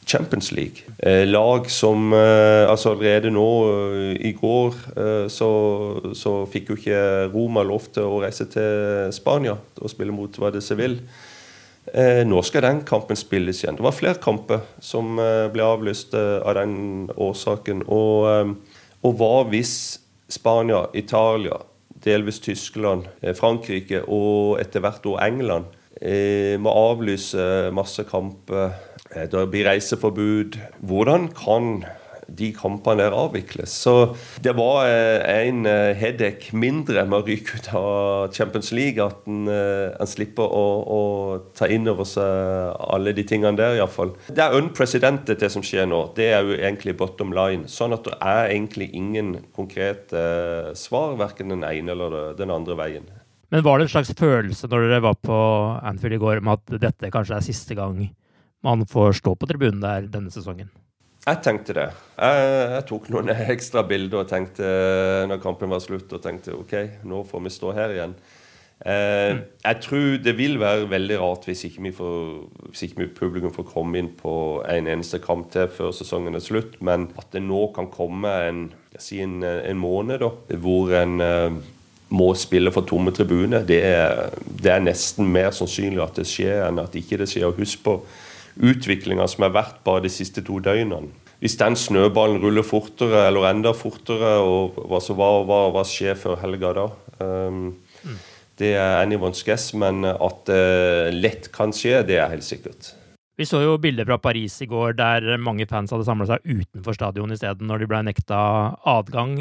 [0.05, 0.83] Champions League?
[0.97, 5.51] Eh, lag som eh, altså Allerede nå eh, i går eh, så,
[6.17, 7.03] så, fikk jo ikke
[7.33, 11.05] Roma lov til å reise til Spania og spille mot hva det Seville.
[11.93, 13.77] Eh, nå skal den kampen spilles igjen.
[13.77, 15.19] Det var flere kamper som
[15.53, 17.85] ble avlyst av den årsaken.
[17.91, 18.55] og
[19.03, 19.99] og hva hvis
[20.31, 21.59] Spania, Italia,
[22.03, 25.65] delvis Tyskland, eh, Frankrike og etter hvert også England
[26.01, 28.73] eh, må avlyse masse kamper?
[29.13, 30.57] Eh, det blir reiseforbud.
[30.81, 31.83] Hvordan kan
[32.27, 33.73] de kampene der avvikles.
[33.83, 33.93] Så
[34.43, 39.03] det var eh, en eh, headache mindre med å ryke ut av Champions League.
[39.03, 41.01] At en, en eh, slipper å, å,
[41.57, 44.13] ta inn over seg alle de tingene der, iallfall.
[44.29, 46.05] Det er unprecedented, det som skjer nå.
[46.17, 47.67] Det er jo egentlig bottom line.
[47.71, 50.23] Sånn at det er egentlig ingen konkrete
[50.79, 53.09] svar, verken den ene eller den andre veien.
[53.53, 55.35] Men var det en slags følelse når dere var på
[55.85, 57.99] Anfield i går, om at dette kanskje er siste gang
[58.63, 60.71] man får stå på tribunen der denne sesongen?
[61.23, 61.89] Jeg tenkte det.
[62.17, 64.69] Jeg, jeg, tok noen ekstra bilder og tenkte
[65.29, 66.73] når kampen var slutt, og tenkte OK,
[67.07, 68.15] nå får vi stå her igjen.
[68.83, 69.43] Eh, mm.
[69.63, 72.17] jeg tror det vil være veldig rart hvis ikke, vi får,
[72.67, 74.33] hvis ikke publikum får komme inn på
[74.67, 78.65] en eneste kamp til før sesongen er slutt, men at det nå kan komme en,
[78.99, 81.61] si en, en måned da, hvor en eh,
[82.13, 83.79] må spille for tomme tribuner, det
[84.63, 87.55] det er nesten mer sannsynlig at det skjer enn at ikke det skjer.
[87.55, 87.97] Husk på
[88.59, 91.11] utviklinga som har vært bare de siste to døgnene.
[91.43, 96.37] Hvis den snøballen ruller fortere eller enda fortere, og hva, hva, hva, hva skjer før
[96.39, 96.85] helga da?
[97.19, 98.19] Um, mm.
[98.61, 102.93] Det er anyone's guess, men at det lett kan skje, det er helt sikkert.
[103.35, 106.95] Vi så jo bilder fra Paris i går der mange fans hadde samla seg utenfor
[106.95, 108.39] stadion isteden, når de ble nekta
[108.87, 109.35] adgang.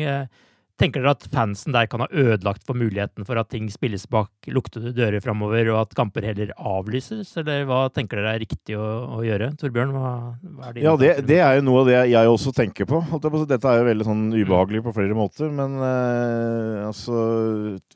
[0.83, 4.49] Tenker dere at fansen der kan ha ødelagt for muligheten for at ting spilles bak
[4.51, 8.89] luktede dører framover, og at kamper heller avlyses, eller hva tenker dere er riktig å,
[9.15, 9.53] å gjøre?
[9.61, 10.11] Torbjørn, hva,
[10.57, 10.83] hva er det?
[10.83, 12.99] Ja, det, det, er jo noe av det jeg også tenker på.
[13.23, 17.23] Dette er jo veldig sånn ubehagelig på flere måter, men eh, altså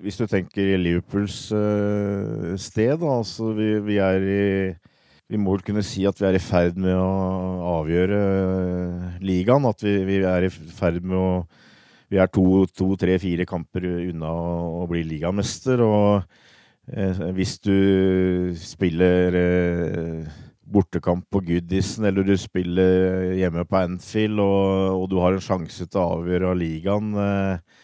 [0.03, 4.45] Hvis du tenker Liverpools eh, sted, da, altså vi, vi er i
[5.27, 9.67] vi må vel kunne si at vi er i ferd med å avgjøre eh, ligaen.
[9.67, 11.31] At vi, vi er i ferd med å
[12.13, 15.83] vi er to, to, tre, fire kamper unna å, bli ligamester.
[15.83, 16.23] Og
[16.93, 25.01] eh, hvis du spiller eh, bortekamp på Goodison, eller du spiller hjemme på Anfield, og,
[25.01, 27.83] og, du har en sjanse til å avgjøre ligaen eh,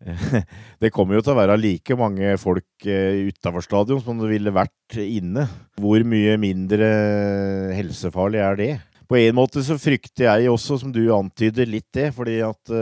[0.80, 4.96] det kommer jo til å være like mange folk utafor stadion som det ville vært
[4.96, 5.44] inne.
[5.76, 6.88] Hvor mye mindre
[7.76, 8.70] helsefarlig er det?
[9.10, 12.14] På en måte så frykter jeg også, som du antyder, litt det.
[12.16, 12.72] fordi at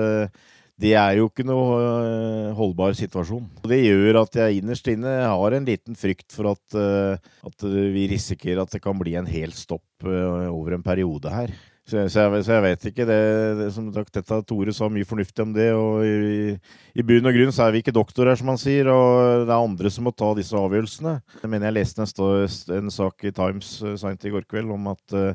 [0.78, 3.48] det er jo ikke noe uh, holdbar situasjon.
[3.66, 8.06] Det gjør at jeg innerst inne har en liten frykt for at, uh, at vi
[8.12, 11.50] risikerer at det kan bli en hel stopp over en periode her.
[11.88, 13.04] Så, så, jeg, så jeg, vet ikke.
[13.08, 13.20] Det,
[13.58, 15.70] det som dette Tore sa mye fornuftig om det.
[15.72, 16.50] og i,
[16.92, 19.56] i, bunn og grunn så er vi ikke doktorer, som han sier, og det er
[19.56, 21.16] andre som må ta disse avgjørelsene.
[21.40, 25.16] Jeg mener jeg leste en, en sak i Times seint i går kveld om at
[25.16, 25.32] uh,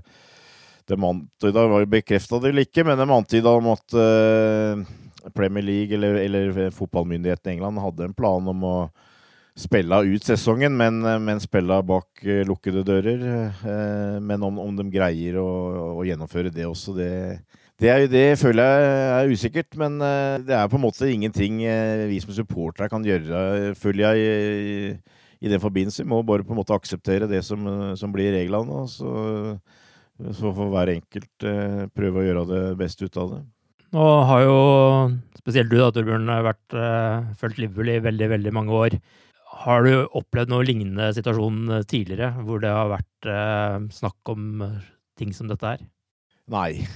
[0.92, 4.86] de antyda, bekrefta det eller ikke, men de antyda om at uh,
[5.36, 8.78] Premier League eller, eller fotballmyndigheten i England hadde en plan om å
[9.54, 13.26] spille ut sesongen, men, men spille bak eh, lukkede dører.
[13.54, 15.50] Eh, men om, om de greier å,
[16.00, 17.12] å, gjennomføre det også, det,
[17.80, 19.78] det, er, det, føler jeg er usikkert.
[19.80, 21.62] Men eh, det er på en måte ingenting
[22.10, 24.24] vi som supportere kan gjøre, føler jeg.
[24.24, 27.66] I, i den forbindelse Vi må bare på en måte akseptere det som,
[28.00, 28.78] som blir reglene.
[28.80, 29.58] Og så,
[30.40, 31.48] så får hver enkelt
[31.92, 33.42] prøve å gjøre det beste ut av det.
[33.94, 34.58] Nå har jo
[35.38, 38.98] spesielt du da, Torbjørn, vært uh, fulgt Liverpool i veldig, veldig mange år.
[39.64, 44.64] Har du opplevd noe lignende situasjon uh, tidligere, hvor det har vært uh, snakk om
[45.20, 45.84] ting som dette her?
[46.50, 46.88] Nei,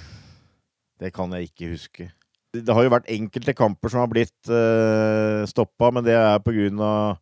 [0.97, 2.09] det kan jeg ikke huske.
[2.57, 6.55] Det har jo vært enkelte kamper som har blitt uh, stoppa, men det er på
[6.55, 7.19] grunn av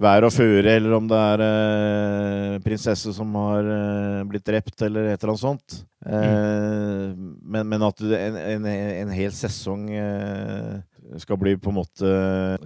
[0.00, 5.10] vær og føre, eller om det er eh, prinsesse som har eh, blitt drept, eller
[5.10, 5.78] et eller annet sånt.
[6.04, 7.30] Eh, mm.
[7.42, 10.74] men, men, at en, en, en, hel sesong eh,
[11.22, 12.16] skal bli på en måte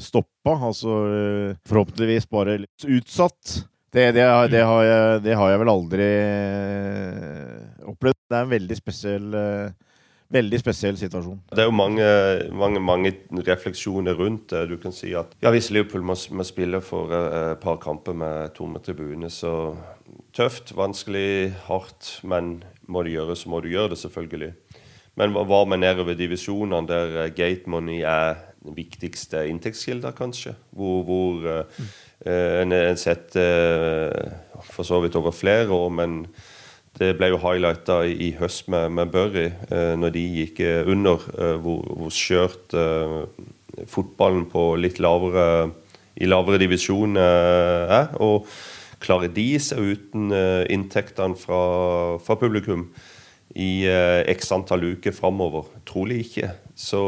[0.02, 5.60] stoppa, altså eh, forhåpentligvis bare litt utsatt, det, det, det, har jeg, det, har jeg,
[5.64, 8.20] vel aldri eh, opplevd.
[8.30, 9.32] Det er en veldig spesiell
[10.30, 11.40] veldig spesiell situasjon.
[11.50, 12.06] Det er jo mange,
[12.54, 13.12] mange, mange
[13.46, 14.66] refleksjoner rundt det.
[14.70, 18.16] Du kan si at ja, hvis Liverpool må, må spille for eh, et par kamper
[18.16, 19.74] med tomme tribuner, så
[20.36, 22.20] tøft, vanskelig, hardt.
[22.22, 24.52] Men må du gjøre, så må du gjøre det, selvfølgelig.
[25.18, 30.54] Men hva med nedover divisjonene, der eh, gate money er den viktigste inntektskilden, kanskje?
[30.76, 31.90] Hvor, hvor mm.
[32.26, 36.18] uh, en har sett uh, for så vidt over flere år, men
[37.00, 41.22] det ble jo highlighta i høst med, med Burry, eh, når de gikk eh, under,
[41.38, 42.76] eh, hvor, hvor skjørt
[43.88, 45.70] fotballen på litt lavere
[46.20, 48.10] i lavere divisjon er.
[48.20, 48.50] Og
[49.00, 50.34] klarer de seg uten
[50.68, 51.60] inntektene fra,
[52.20, 52.90] fra, publikum
[53.56, 53.86] i
[54.28, 55.70] x antall uker framover?
[55.88, 56.50] Trolig ikke.
[56.76, 57.00] Så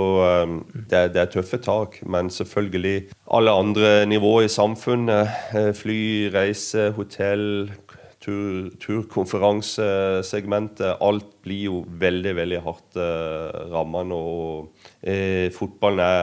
[0.73, 1.99] det er, det, er, tøffe tak.
[2.09, 5.35] Men selvfølgelig alle andre nivåer i samfunnet,
[5.77, 6.01] fly,
[6.33, 7.69] reise, hotell,
[8.23, 10.97] tur, turkonferansesegmentet.
[11.03, 14.23] Alt blir jo veldig, veldig hardt eh, ramma nå.
[15.03, 16.21] Eh, fotballen er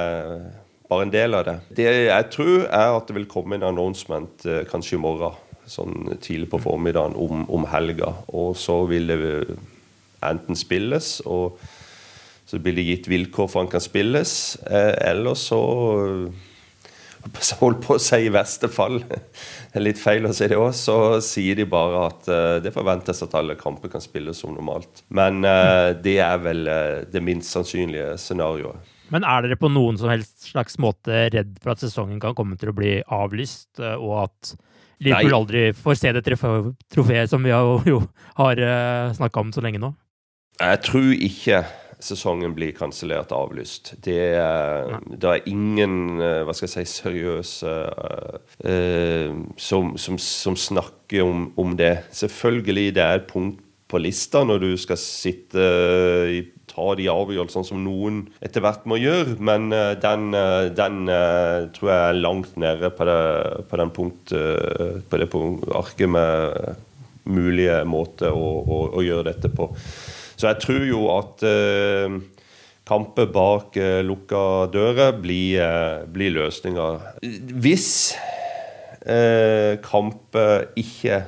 [0.89, 1.57] bare en del av det.
[1.77, 5.33] Det jeg tror, er at det vil komme en announcement eh, kanskje i morgen,
[5.69, 8.09] sånn tidlig på formiddagen, om, om helga.
[8.33, 9.19] Og så vil det
[10.25, 11.59] enten spilles, og
[12.49, 15.61] så blir det gitt vilkår for han kan spilles, eh, eller så
[17.59, 18.99] holdt på å si i verste fall,
[19.79, 23.35] litt feil å si det òg, så sier de bare at uh, det forventes at
[23.37, 25.03] alle kamper kan spilles som normalt.
[25.09, 28.95] Men uh, det er vel uh, det minst sannsynlige scenarioet.
[29.09, 32.59] Men er dere på noen som helst slags måte redd for at sesongen kan komme
[32.61, 34.51] til å bli avlyst, og at
[35.01, 38.03] Liverpool aldri får se det trofeet som vi jo, jo
[38.37, 38.61] har
[39.17, 39.89] snakka om så lenge nå?
[40.59, 41.63] Jeg tror ikke
[42.03, 43.93] sesongen blir kansellert og avlyst.
[44.05, 44.19] Det
[45.19, 47.73] det er ingen hva skal jeg si, seriøse
[48.65, 52.05] uh, som, som, som, snakker om, om, det.
[52.15, 55.69] Selvfølgelig det er et punkt på lista når du skal sitte
[56.29, 59.39] i ta de avgjørelsene som noen etter hvert må gjøre.
[59.41, 59.71] Men
[60.03, 60.27] den,
[60.77, 60.99] den
[61.73, 63.23] tror jeg er langt nede på det,
[63.71, 64.35] på den punkt,
[65.09, 65.29] på det
[65.81, 66.77] arket med
[67.29, 69.69] mulige måter å, å, å, gjøre dette på.
[70.39, 71.43] Så jeg tror jo at
[72.87, 73.75] kamper bak
[74.07, 75.65] lukka dører blir,
[76.07, 77.03] blir løsninger.
[77.59, 77.89] Hvis
[79.83, 81.19] kamper ikke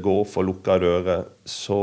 [0.00, 1.82] går for lukka dører, så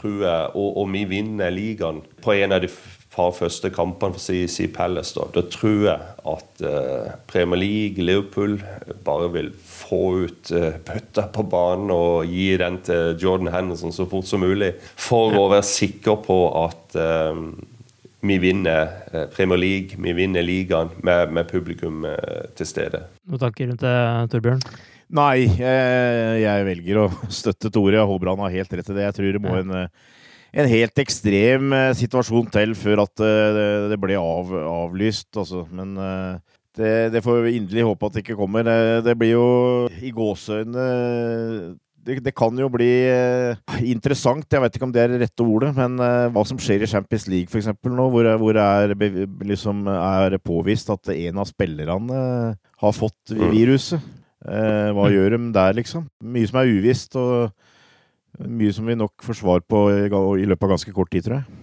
[0.00, 2.72] tror jeg, og, og vi vinner ligaen på en av de
[3.12, 8.04] par første kampene for si, si Palace, da, da tror jeg at uh, Premier League,
[8.04, 8.56] Liverpool,
[9.04, 14.06] bare vil få ut uh, bøtta på banen og gi den til Jordan Henderson så
[14.08, 17.36] fort som mulig, for å være sikker på at uh,
[18.22, 18.92] vi vinner
[19.34, 22.04] Premier League, vi vinner ligaen med, med publikum
[22.54, 23.00] til stede.
[23.26, 23.94] Noen tanker rundt det,
[24.30, 24.62] Torbjørn?
[25.18, 27.98] Nei, jeg, jeg, velger å støtte Tore.
[27.98, 29.08] Jeg håper han har helt rett i det.
[29.08, 29.74] Jeg tror det må en,
[30.52, 33.60] en helt ekstrem eh, situasjon til før at eh,
[33.92, 35.64] det ble av, avlyst, altså.
[35.72, 38.68] Men eh, det, det, får vi inderlig håpe at det ikke kommer.
[39.04, 39.46] Det, blir jo
[40.00, 40.86] i gåseøynene
[42.02, 42.88] det, det, kan jo bli
[43.86, 46.00] interessant, jeg vet ikke om det er det rette ordet, men
[46.34, 47.68] hva som skjer i Champions League f.eks.
[47.86, 48.96] nå, hvor, hvor er,
[49.46, 52.24] liksom, er påvist at en av spillerne
[52.56, 53.46] har fått mm.
[53.52, 54.10] viruset.
[54.42, 56.08] Eh, hva gjør de der, liksom?
[56.34, 57.52] Mye som er uvisst, og
[58.38, 61.40] mye som vi nok får svar på i, i løpet av ganske kort tid, tror
[61.40, 61.58] jeg.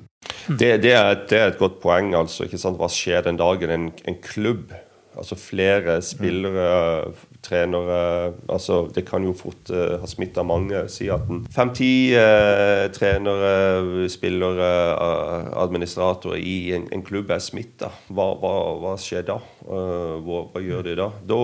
[0.49, 2.13] Det, det, er, det, er, et godt poeng.
[2.17, 2.77] altså, ikke sant?
[2.79, 4.73] Hva skjer den dagen en, en klubb
[5.19, 7.11] Altså flere spillere,
[7.43, 10.85] trenere altså Det kan jo fort uh, ha smitta mange.
[10.93, 17.89] Si at fem-ti uh, trenere, spillere, uh, administratorer i en, en, klubb er smitta.
[18.07, 18.53] Hva, hva,
[18.83, 19.39] hva, skjer da?
[19.65, 21.09] Uh, hva, hva, gjør de da?
[21.33, 21.41] Da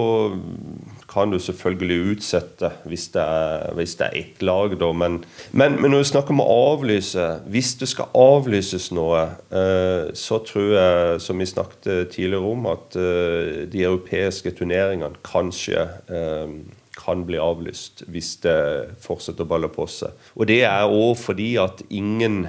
[1.11, 4.91] kan du selvfølgelig utsette hvis det er, hvis det er ett lag, da.
[4.91, 5.19] Men,
[5.51, 10.39] men, men, når vi snakker om å avlyse Hvis det skal avlyses noe, eh, så
[10.45, 16.57] tror jeg, som vi snakket tidligere om, at eh, de europeiske turneringene kanskje eh,
[16.95, 18.59] kan bli avlyst hvis det
[19.03, 20.15] fortsetter å balle på seg.
[20.39, 22.45] Og det er òg fordi at ingen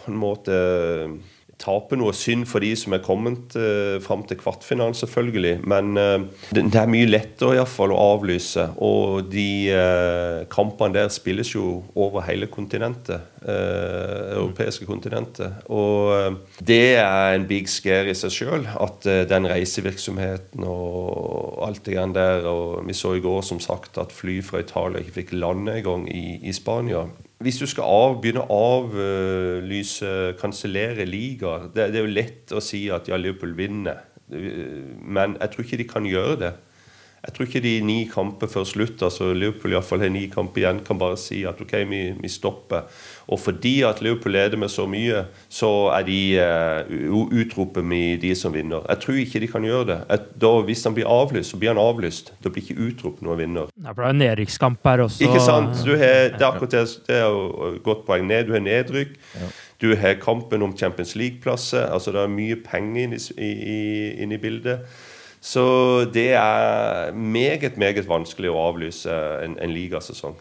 [0.00, 0.56] på en måte
[1.60, 5.60] taper noe synd for de som er kommet uh, fram til kvartfinalen, selvfølgelig.
[5.68, 8.66] Men uh, det, det, er mye lettere i fall å avlyse.
[8.82, 13.28] Og de uh, kampene der spilles jo over hele kontinentet.
[13.40, 15.62] Uh, europeiske kontinentet.
[15.72, 16.36] Og
[16.66, 18.68] det er en big scare i seg sjøl.
[18.80, 23.98] At den reisevirksomheten og alt det grann der Og vi så i går som sagt
[24.00, 27.06] at fly fra Italia ikke fikk lande engang i, i Spania
[27.40, 30.10] hvis du skal av, begynne å avlyse,
[30.40, 34.02] kansellere ligaer det, det, er jo lett å si at ja, Liverpool vinner.
[34.28, 36.50] Men jeg tror ikke de kan gjøre det.
[37.20, 40.78] Jeg tror ikke de ni kamper før slutt, altså Liverpool iallfall har ni kamper igjen,
[40.86, 42.86] kan bare si at ok, vi, vi, stopper.
[43.28, 48.32] Og fordi at Liverpool leder med så mye, så er de uh, utroper vi de
[48.38, 48.86] som vinner.
[48.88, 49.98] Jeg tror ikke de kan gjøre det.
[50.16, 52.32] Et, da, hvis han blir avlyst, så blir han avlyst.
[52.40, 53.68] Da blir ikke utropt noen vinner.
[53.76, 55.24] Ja, for det er en nedrykkskamp her også.
[55.28, 55.84] Ikke sant?
[55.84, 58.24] Du har, det er akkurat det, det er jo godt poeng.
[58.32, 59.12] Ned, du har nedrykk.
[59.36, 59.52] Ja.
[59.80, 61.92] Du har kampen om Champions League-plasser.
[61.92, 63.52] altså Det er mye penger inne i,
[64.24, 64.88] inn i bildet.
[65.40, 69.14] Så det er meget, meget vanskelig å avlyse
[69.44, 70.36] en, en ligasesong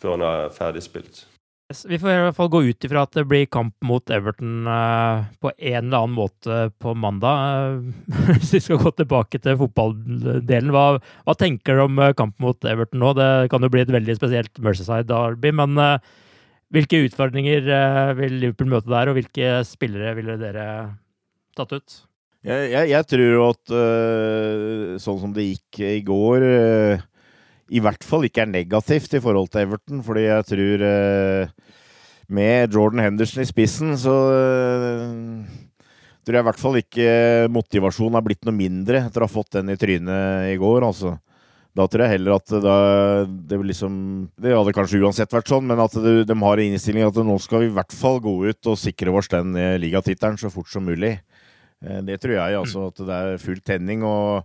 [0.00, 1.24] før han er ferdigspilt.
[1.72, 5.24] Vi får i hvert fall gå ut ifra at det blir kamp mot Everton uh,
[5.40, 7.80] på en eller annen måte på mandag.
[8.12, 10.84] Uh, hvis vi skal gå tilbake til fotballdelen, hva,
[11.24, 13.14] hva tenker du om uh, kamp mot Everton nå?
[13.16, 15.80] Det kan jo bli et veldig spesielt Merceside-derby, men
[16.74, 17.68] hvilke utfordringer
[18.18, 20.66] vil Liverpool møte der, og hvilke spillere ville dere
[21.56, 21.96] tatt ut?
[22.44, 27.04] Jeg, jeg, jeg tror at uh, sånn som det gikk i går, uh,
[27.72, 30.02] i hvert fall ikke er negativt i forhold til Everton.
[30.04, 31.70] Fordi jeg tror uh,
[32.36, 34.12] med Jordan Henderson i spissen, så
[36.24, 37.08] tror jeg i hvert fall ikke
[37.52, 40.84] motivasjonen har blitt noe mindre etter å ha fått den i trynet i går.
[40.84, 41.16] altså.
[41.74, 42.76] Da tror jeg heller at da,
[43.26, 43.94] det liksom
[44.38, 47.38] Det hadde kanskje uansett vært sånn, men at det, de har en innstilling at nå
[47.42, 50.84] skal vi i hvert fall gå ut og sikre oss den ligatittelen så fort som
[50.84, 51.16] mulig.
[51.82, 52.88] Eh, det tror jeg, altså.
[52.90, 54.04] At det er full tenning.
[54.06, 54.44] og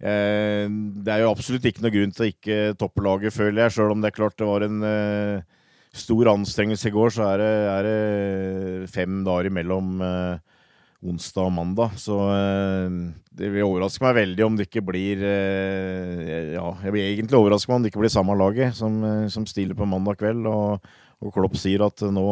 [0.00, 3.76] eh, Det er jo absolutt ikke noe grunn til å ikke toppe laget, føler jeg.
[3.78, 5.56] Sjøl om det er klart det var en eh,
[5.98, 10.60] stor anstrengelse i går, så er det, er det fem dager imellom eh,
[11.08, 11.98] onsdag og mandag.
[12.00, 13.00] Så eh,
[13.38, 17.74] det vil overraske meg veldig om det ikke blir eh, Ja, jeg blir egentlig overraska
[17.74, 18.98] om det ikke blir samme laget som,
[19.30, 20.46] som stiller på mandag kveld.
[20.46, 22.24] og og Klopp sier at nå,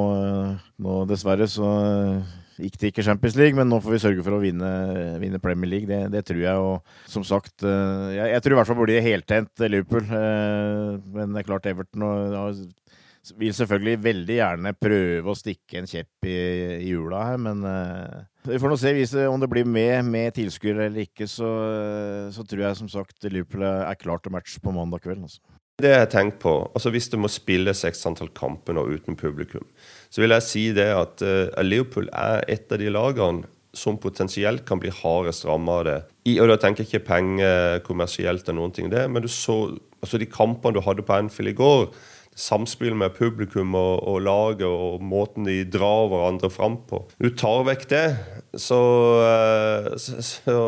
[0.79, 1.69] nå dessverre så
[2.59, 4.71] gikk det ikke Champions League, men nå får vi sørge for å vinne,
[5.23, 5.89] vinne Premier League.
[5.91, 6.65] Det, det, tror jeg.
[6.71, 10.09] Og som sagt, jeg, jeg tror i hvert fall blir heltent Liverpool.
[10.09, 12.65] Men det er klart Everton og,
[13.35, 16.37] vil selvfølgelig veldig gjerne prøve å stikke en kjepp i,
[16.87, 17.65] i hjula her, men
[18.47, 21.27] vi får nå se hvis, om det blir med, med tilskuere eller ikke.
[21.31, 21.49] Så,
[22.35, 25.27] så, tror jeg som sagt Liverpool er klar til match på mandag kveld.
[25.27, 25.43] Altså.
[25.77, 29.67] Det jeg tenker på, altså Hvis det må spilles x antall kamper nå uten publikum,
[30.09, 33.45] så vil jeg si det at uh, Liverpool er et av de lagene
[33.77, 35.99] som potensielt kan bli hardest ramma av det.
[36.33, 39.77] I, og Da tenker jeg ikke penger kommersielt eller noen ting, det, men du så
[40.01, 41.91] altså de kampene du hadde på Anfield i går
[42.37, 47.03] samspill med publikum og, og, laget og måten de drar hverandre fram på.
[47.23, 48.05] Du tar vekk det,
[48.61, 48.81] så,
[49.25, 50.59] eh, så, så,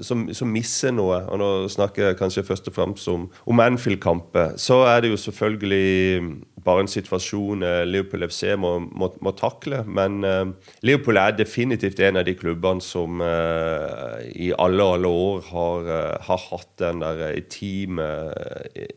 [0.00, 1.20] så, så misser noe.
[1.28, 4.56] Og nå snakker jeg kanskje først og fremst om, om Anfield-kamper.
[4.60, 9.82] Så er det jo selvfølgelig bare en situasjon eh, Liverpool FC må, må, må takle.
[9.86, 10.52] Men uh,
[10.86, 16.28] Liverpool er definitivt en av de klubbene som uh, i alle alle år har, uh,
[16.28, 18.06] har hatt den der intime,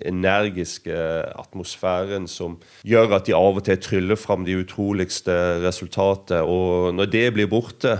[0.05, 0.95] energiske
[1.35, 2.57] atmosfæren som
[2.87, 5.35] gjør at de av og til tryller fram de utroligste
[5.65, 6.45] resultater.
[6.45, 7.95] Og når det blir borte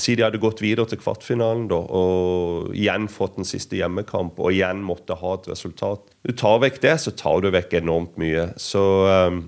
[0.00, 4.54] Si de hadde gått videre til kvartfinalen da, og igjen fått den siste hjemmekamp og
[4.54, 6.06] igjen måtte ha et resultat.
[6.26, 8.49] Du tar vekk det, så tar du vekk enormt mye.
[8.58, 9.38] Så uh,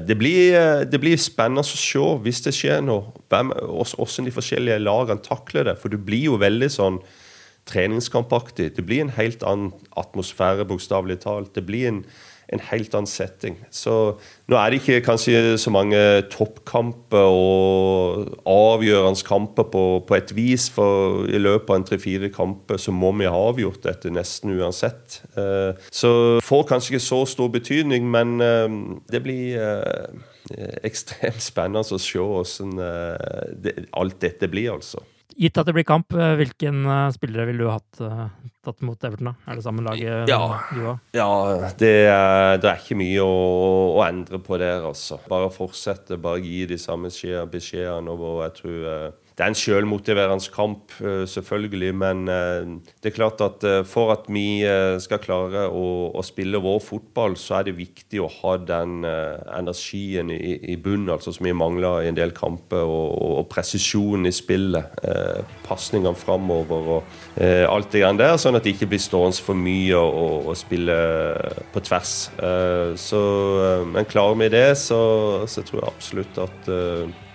[0.00, 4.80] det, blir, eh, det, blir, spennende å se hvis det skjer noe, hvordan de forskjellige
[4.80, 5.76] lagene takler det.
[5.82, 7.00] For det blir jo veldig sånn
[7.68, 8.72] treningskampaktig.
[8.76, 11.52] Det blir en helt annen atmosfære, bokstavelig talt.
[11.54, 12.00] Det blir en
[12.52, 13.56] en helt annen setting.
[13.72, 13.96] Så
[14.50, 15.98] nå er det ikke kanskje så mange
[16.32, 22.80] toppkamper og avgjørende kamper på, på, et vis, for i løpet av en tre-fire kamper
[22.80, 25.22] så må vi ha avgjort dette nesten uansett.
[25.90, 28.68] Så så får kanskje ikke så stor betydning, men eh,
[29.12, 30.20] det blir eh,
[30.84, 35.02] ekstremt spennende å se hvordan alt dette blir, altså.
[35.38, 38.26] Gitt at det blir kamp, eh, hvilken eh, spillere ville du hatt uh,
[38.64, 39.30] tatt mot Everton?
[39.30, 39.34] da?
[39.48, 40.40] Er det samme laget ja,
[40.72, 41.00] du òg?
[41.16, 41.28] Ja,
[41.80, 43.34] det er, det er, ikke mye å,
[43.96, 45.20] å, endre på der, altså.
[45.30, 47.10] Bare fortsette, bare gi de samme
[47.52, 48.12] beskjedene.
[48.12, 48.88] Og jeg tror
[49.32, 51.92] det er en sjølmotiverende kamp, eh, selvfølgelig.
[51.96, 52.68] Men eh,
[53.00, 54.62] det er klart at eh, for at vi
[55.00, 60.30] skal klare å, å spille vår fotball, så er det viktig å ha den energien
[60.32, 62.84] i, i bunnen, altså som vi mangler i en del kamper.
[62.84, 65.00] Og, og presisjonen i spillet.
[65.66, 68.36] Pasningene framover og alt det grann der.
[68.40, 70.96] Sånn at det ikke blir stående for mye å spille
[71.72, 72.14] på tvers.
[73.00, 73.22] Så,
[73.88, 75.00] men klarer vi det, så,
[75.50, 76.72] så tror jeg absolutt at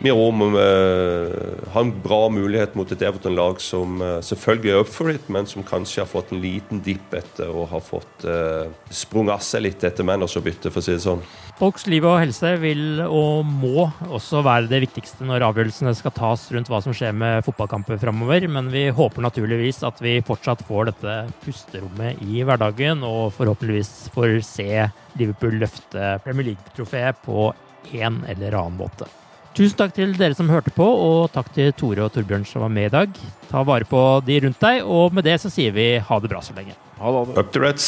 [0.03, 4.91] vi òg må ha en bra mulighet mot et Everton-lag som uh, selvfølgelig er up
[4.91, 8.67] for it, men som kanskje har fått en liten dipp etter å ha fått uh,
[8.93, 11.23] sprunget av seg litt etter managerbyttet, for å si det sånn.
[11.57, 16.43] Folks liv og helse vil og må også være det viktigste når avgjørelsene skal tas
[16.53, 20.91] rundt hva som skjer med fotballkamper framover, men vi håper naturligvis at vi fortsatt får
[20.91, 24.69] dette pusterommet i hverdagen, og forhåpentligvis får se
[25.17, 27.49] Liverpool løfte Premier League-trofeet på
[27.97, 29.09] en eller annen måte.
[29.57, 32.69] Tusen takk til dere som hørte på, og takk til Tore og Torbjørn som var
[32.69, 33.15] med i dag.
[33.49, 36.43] Ta vare på de rundt deg, og med det så sier vi ha det bra
[36.45, 36.75] så lenge.
[36.99, 37.37] Ha det.
[37.41, 37.87] Up the Reds.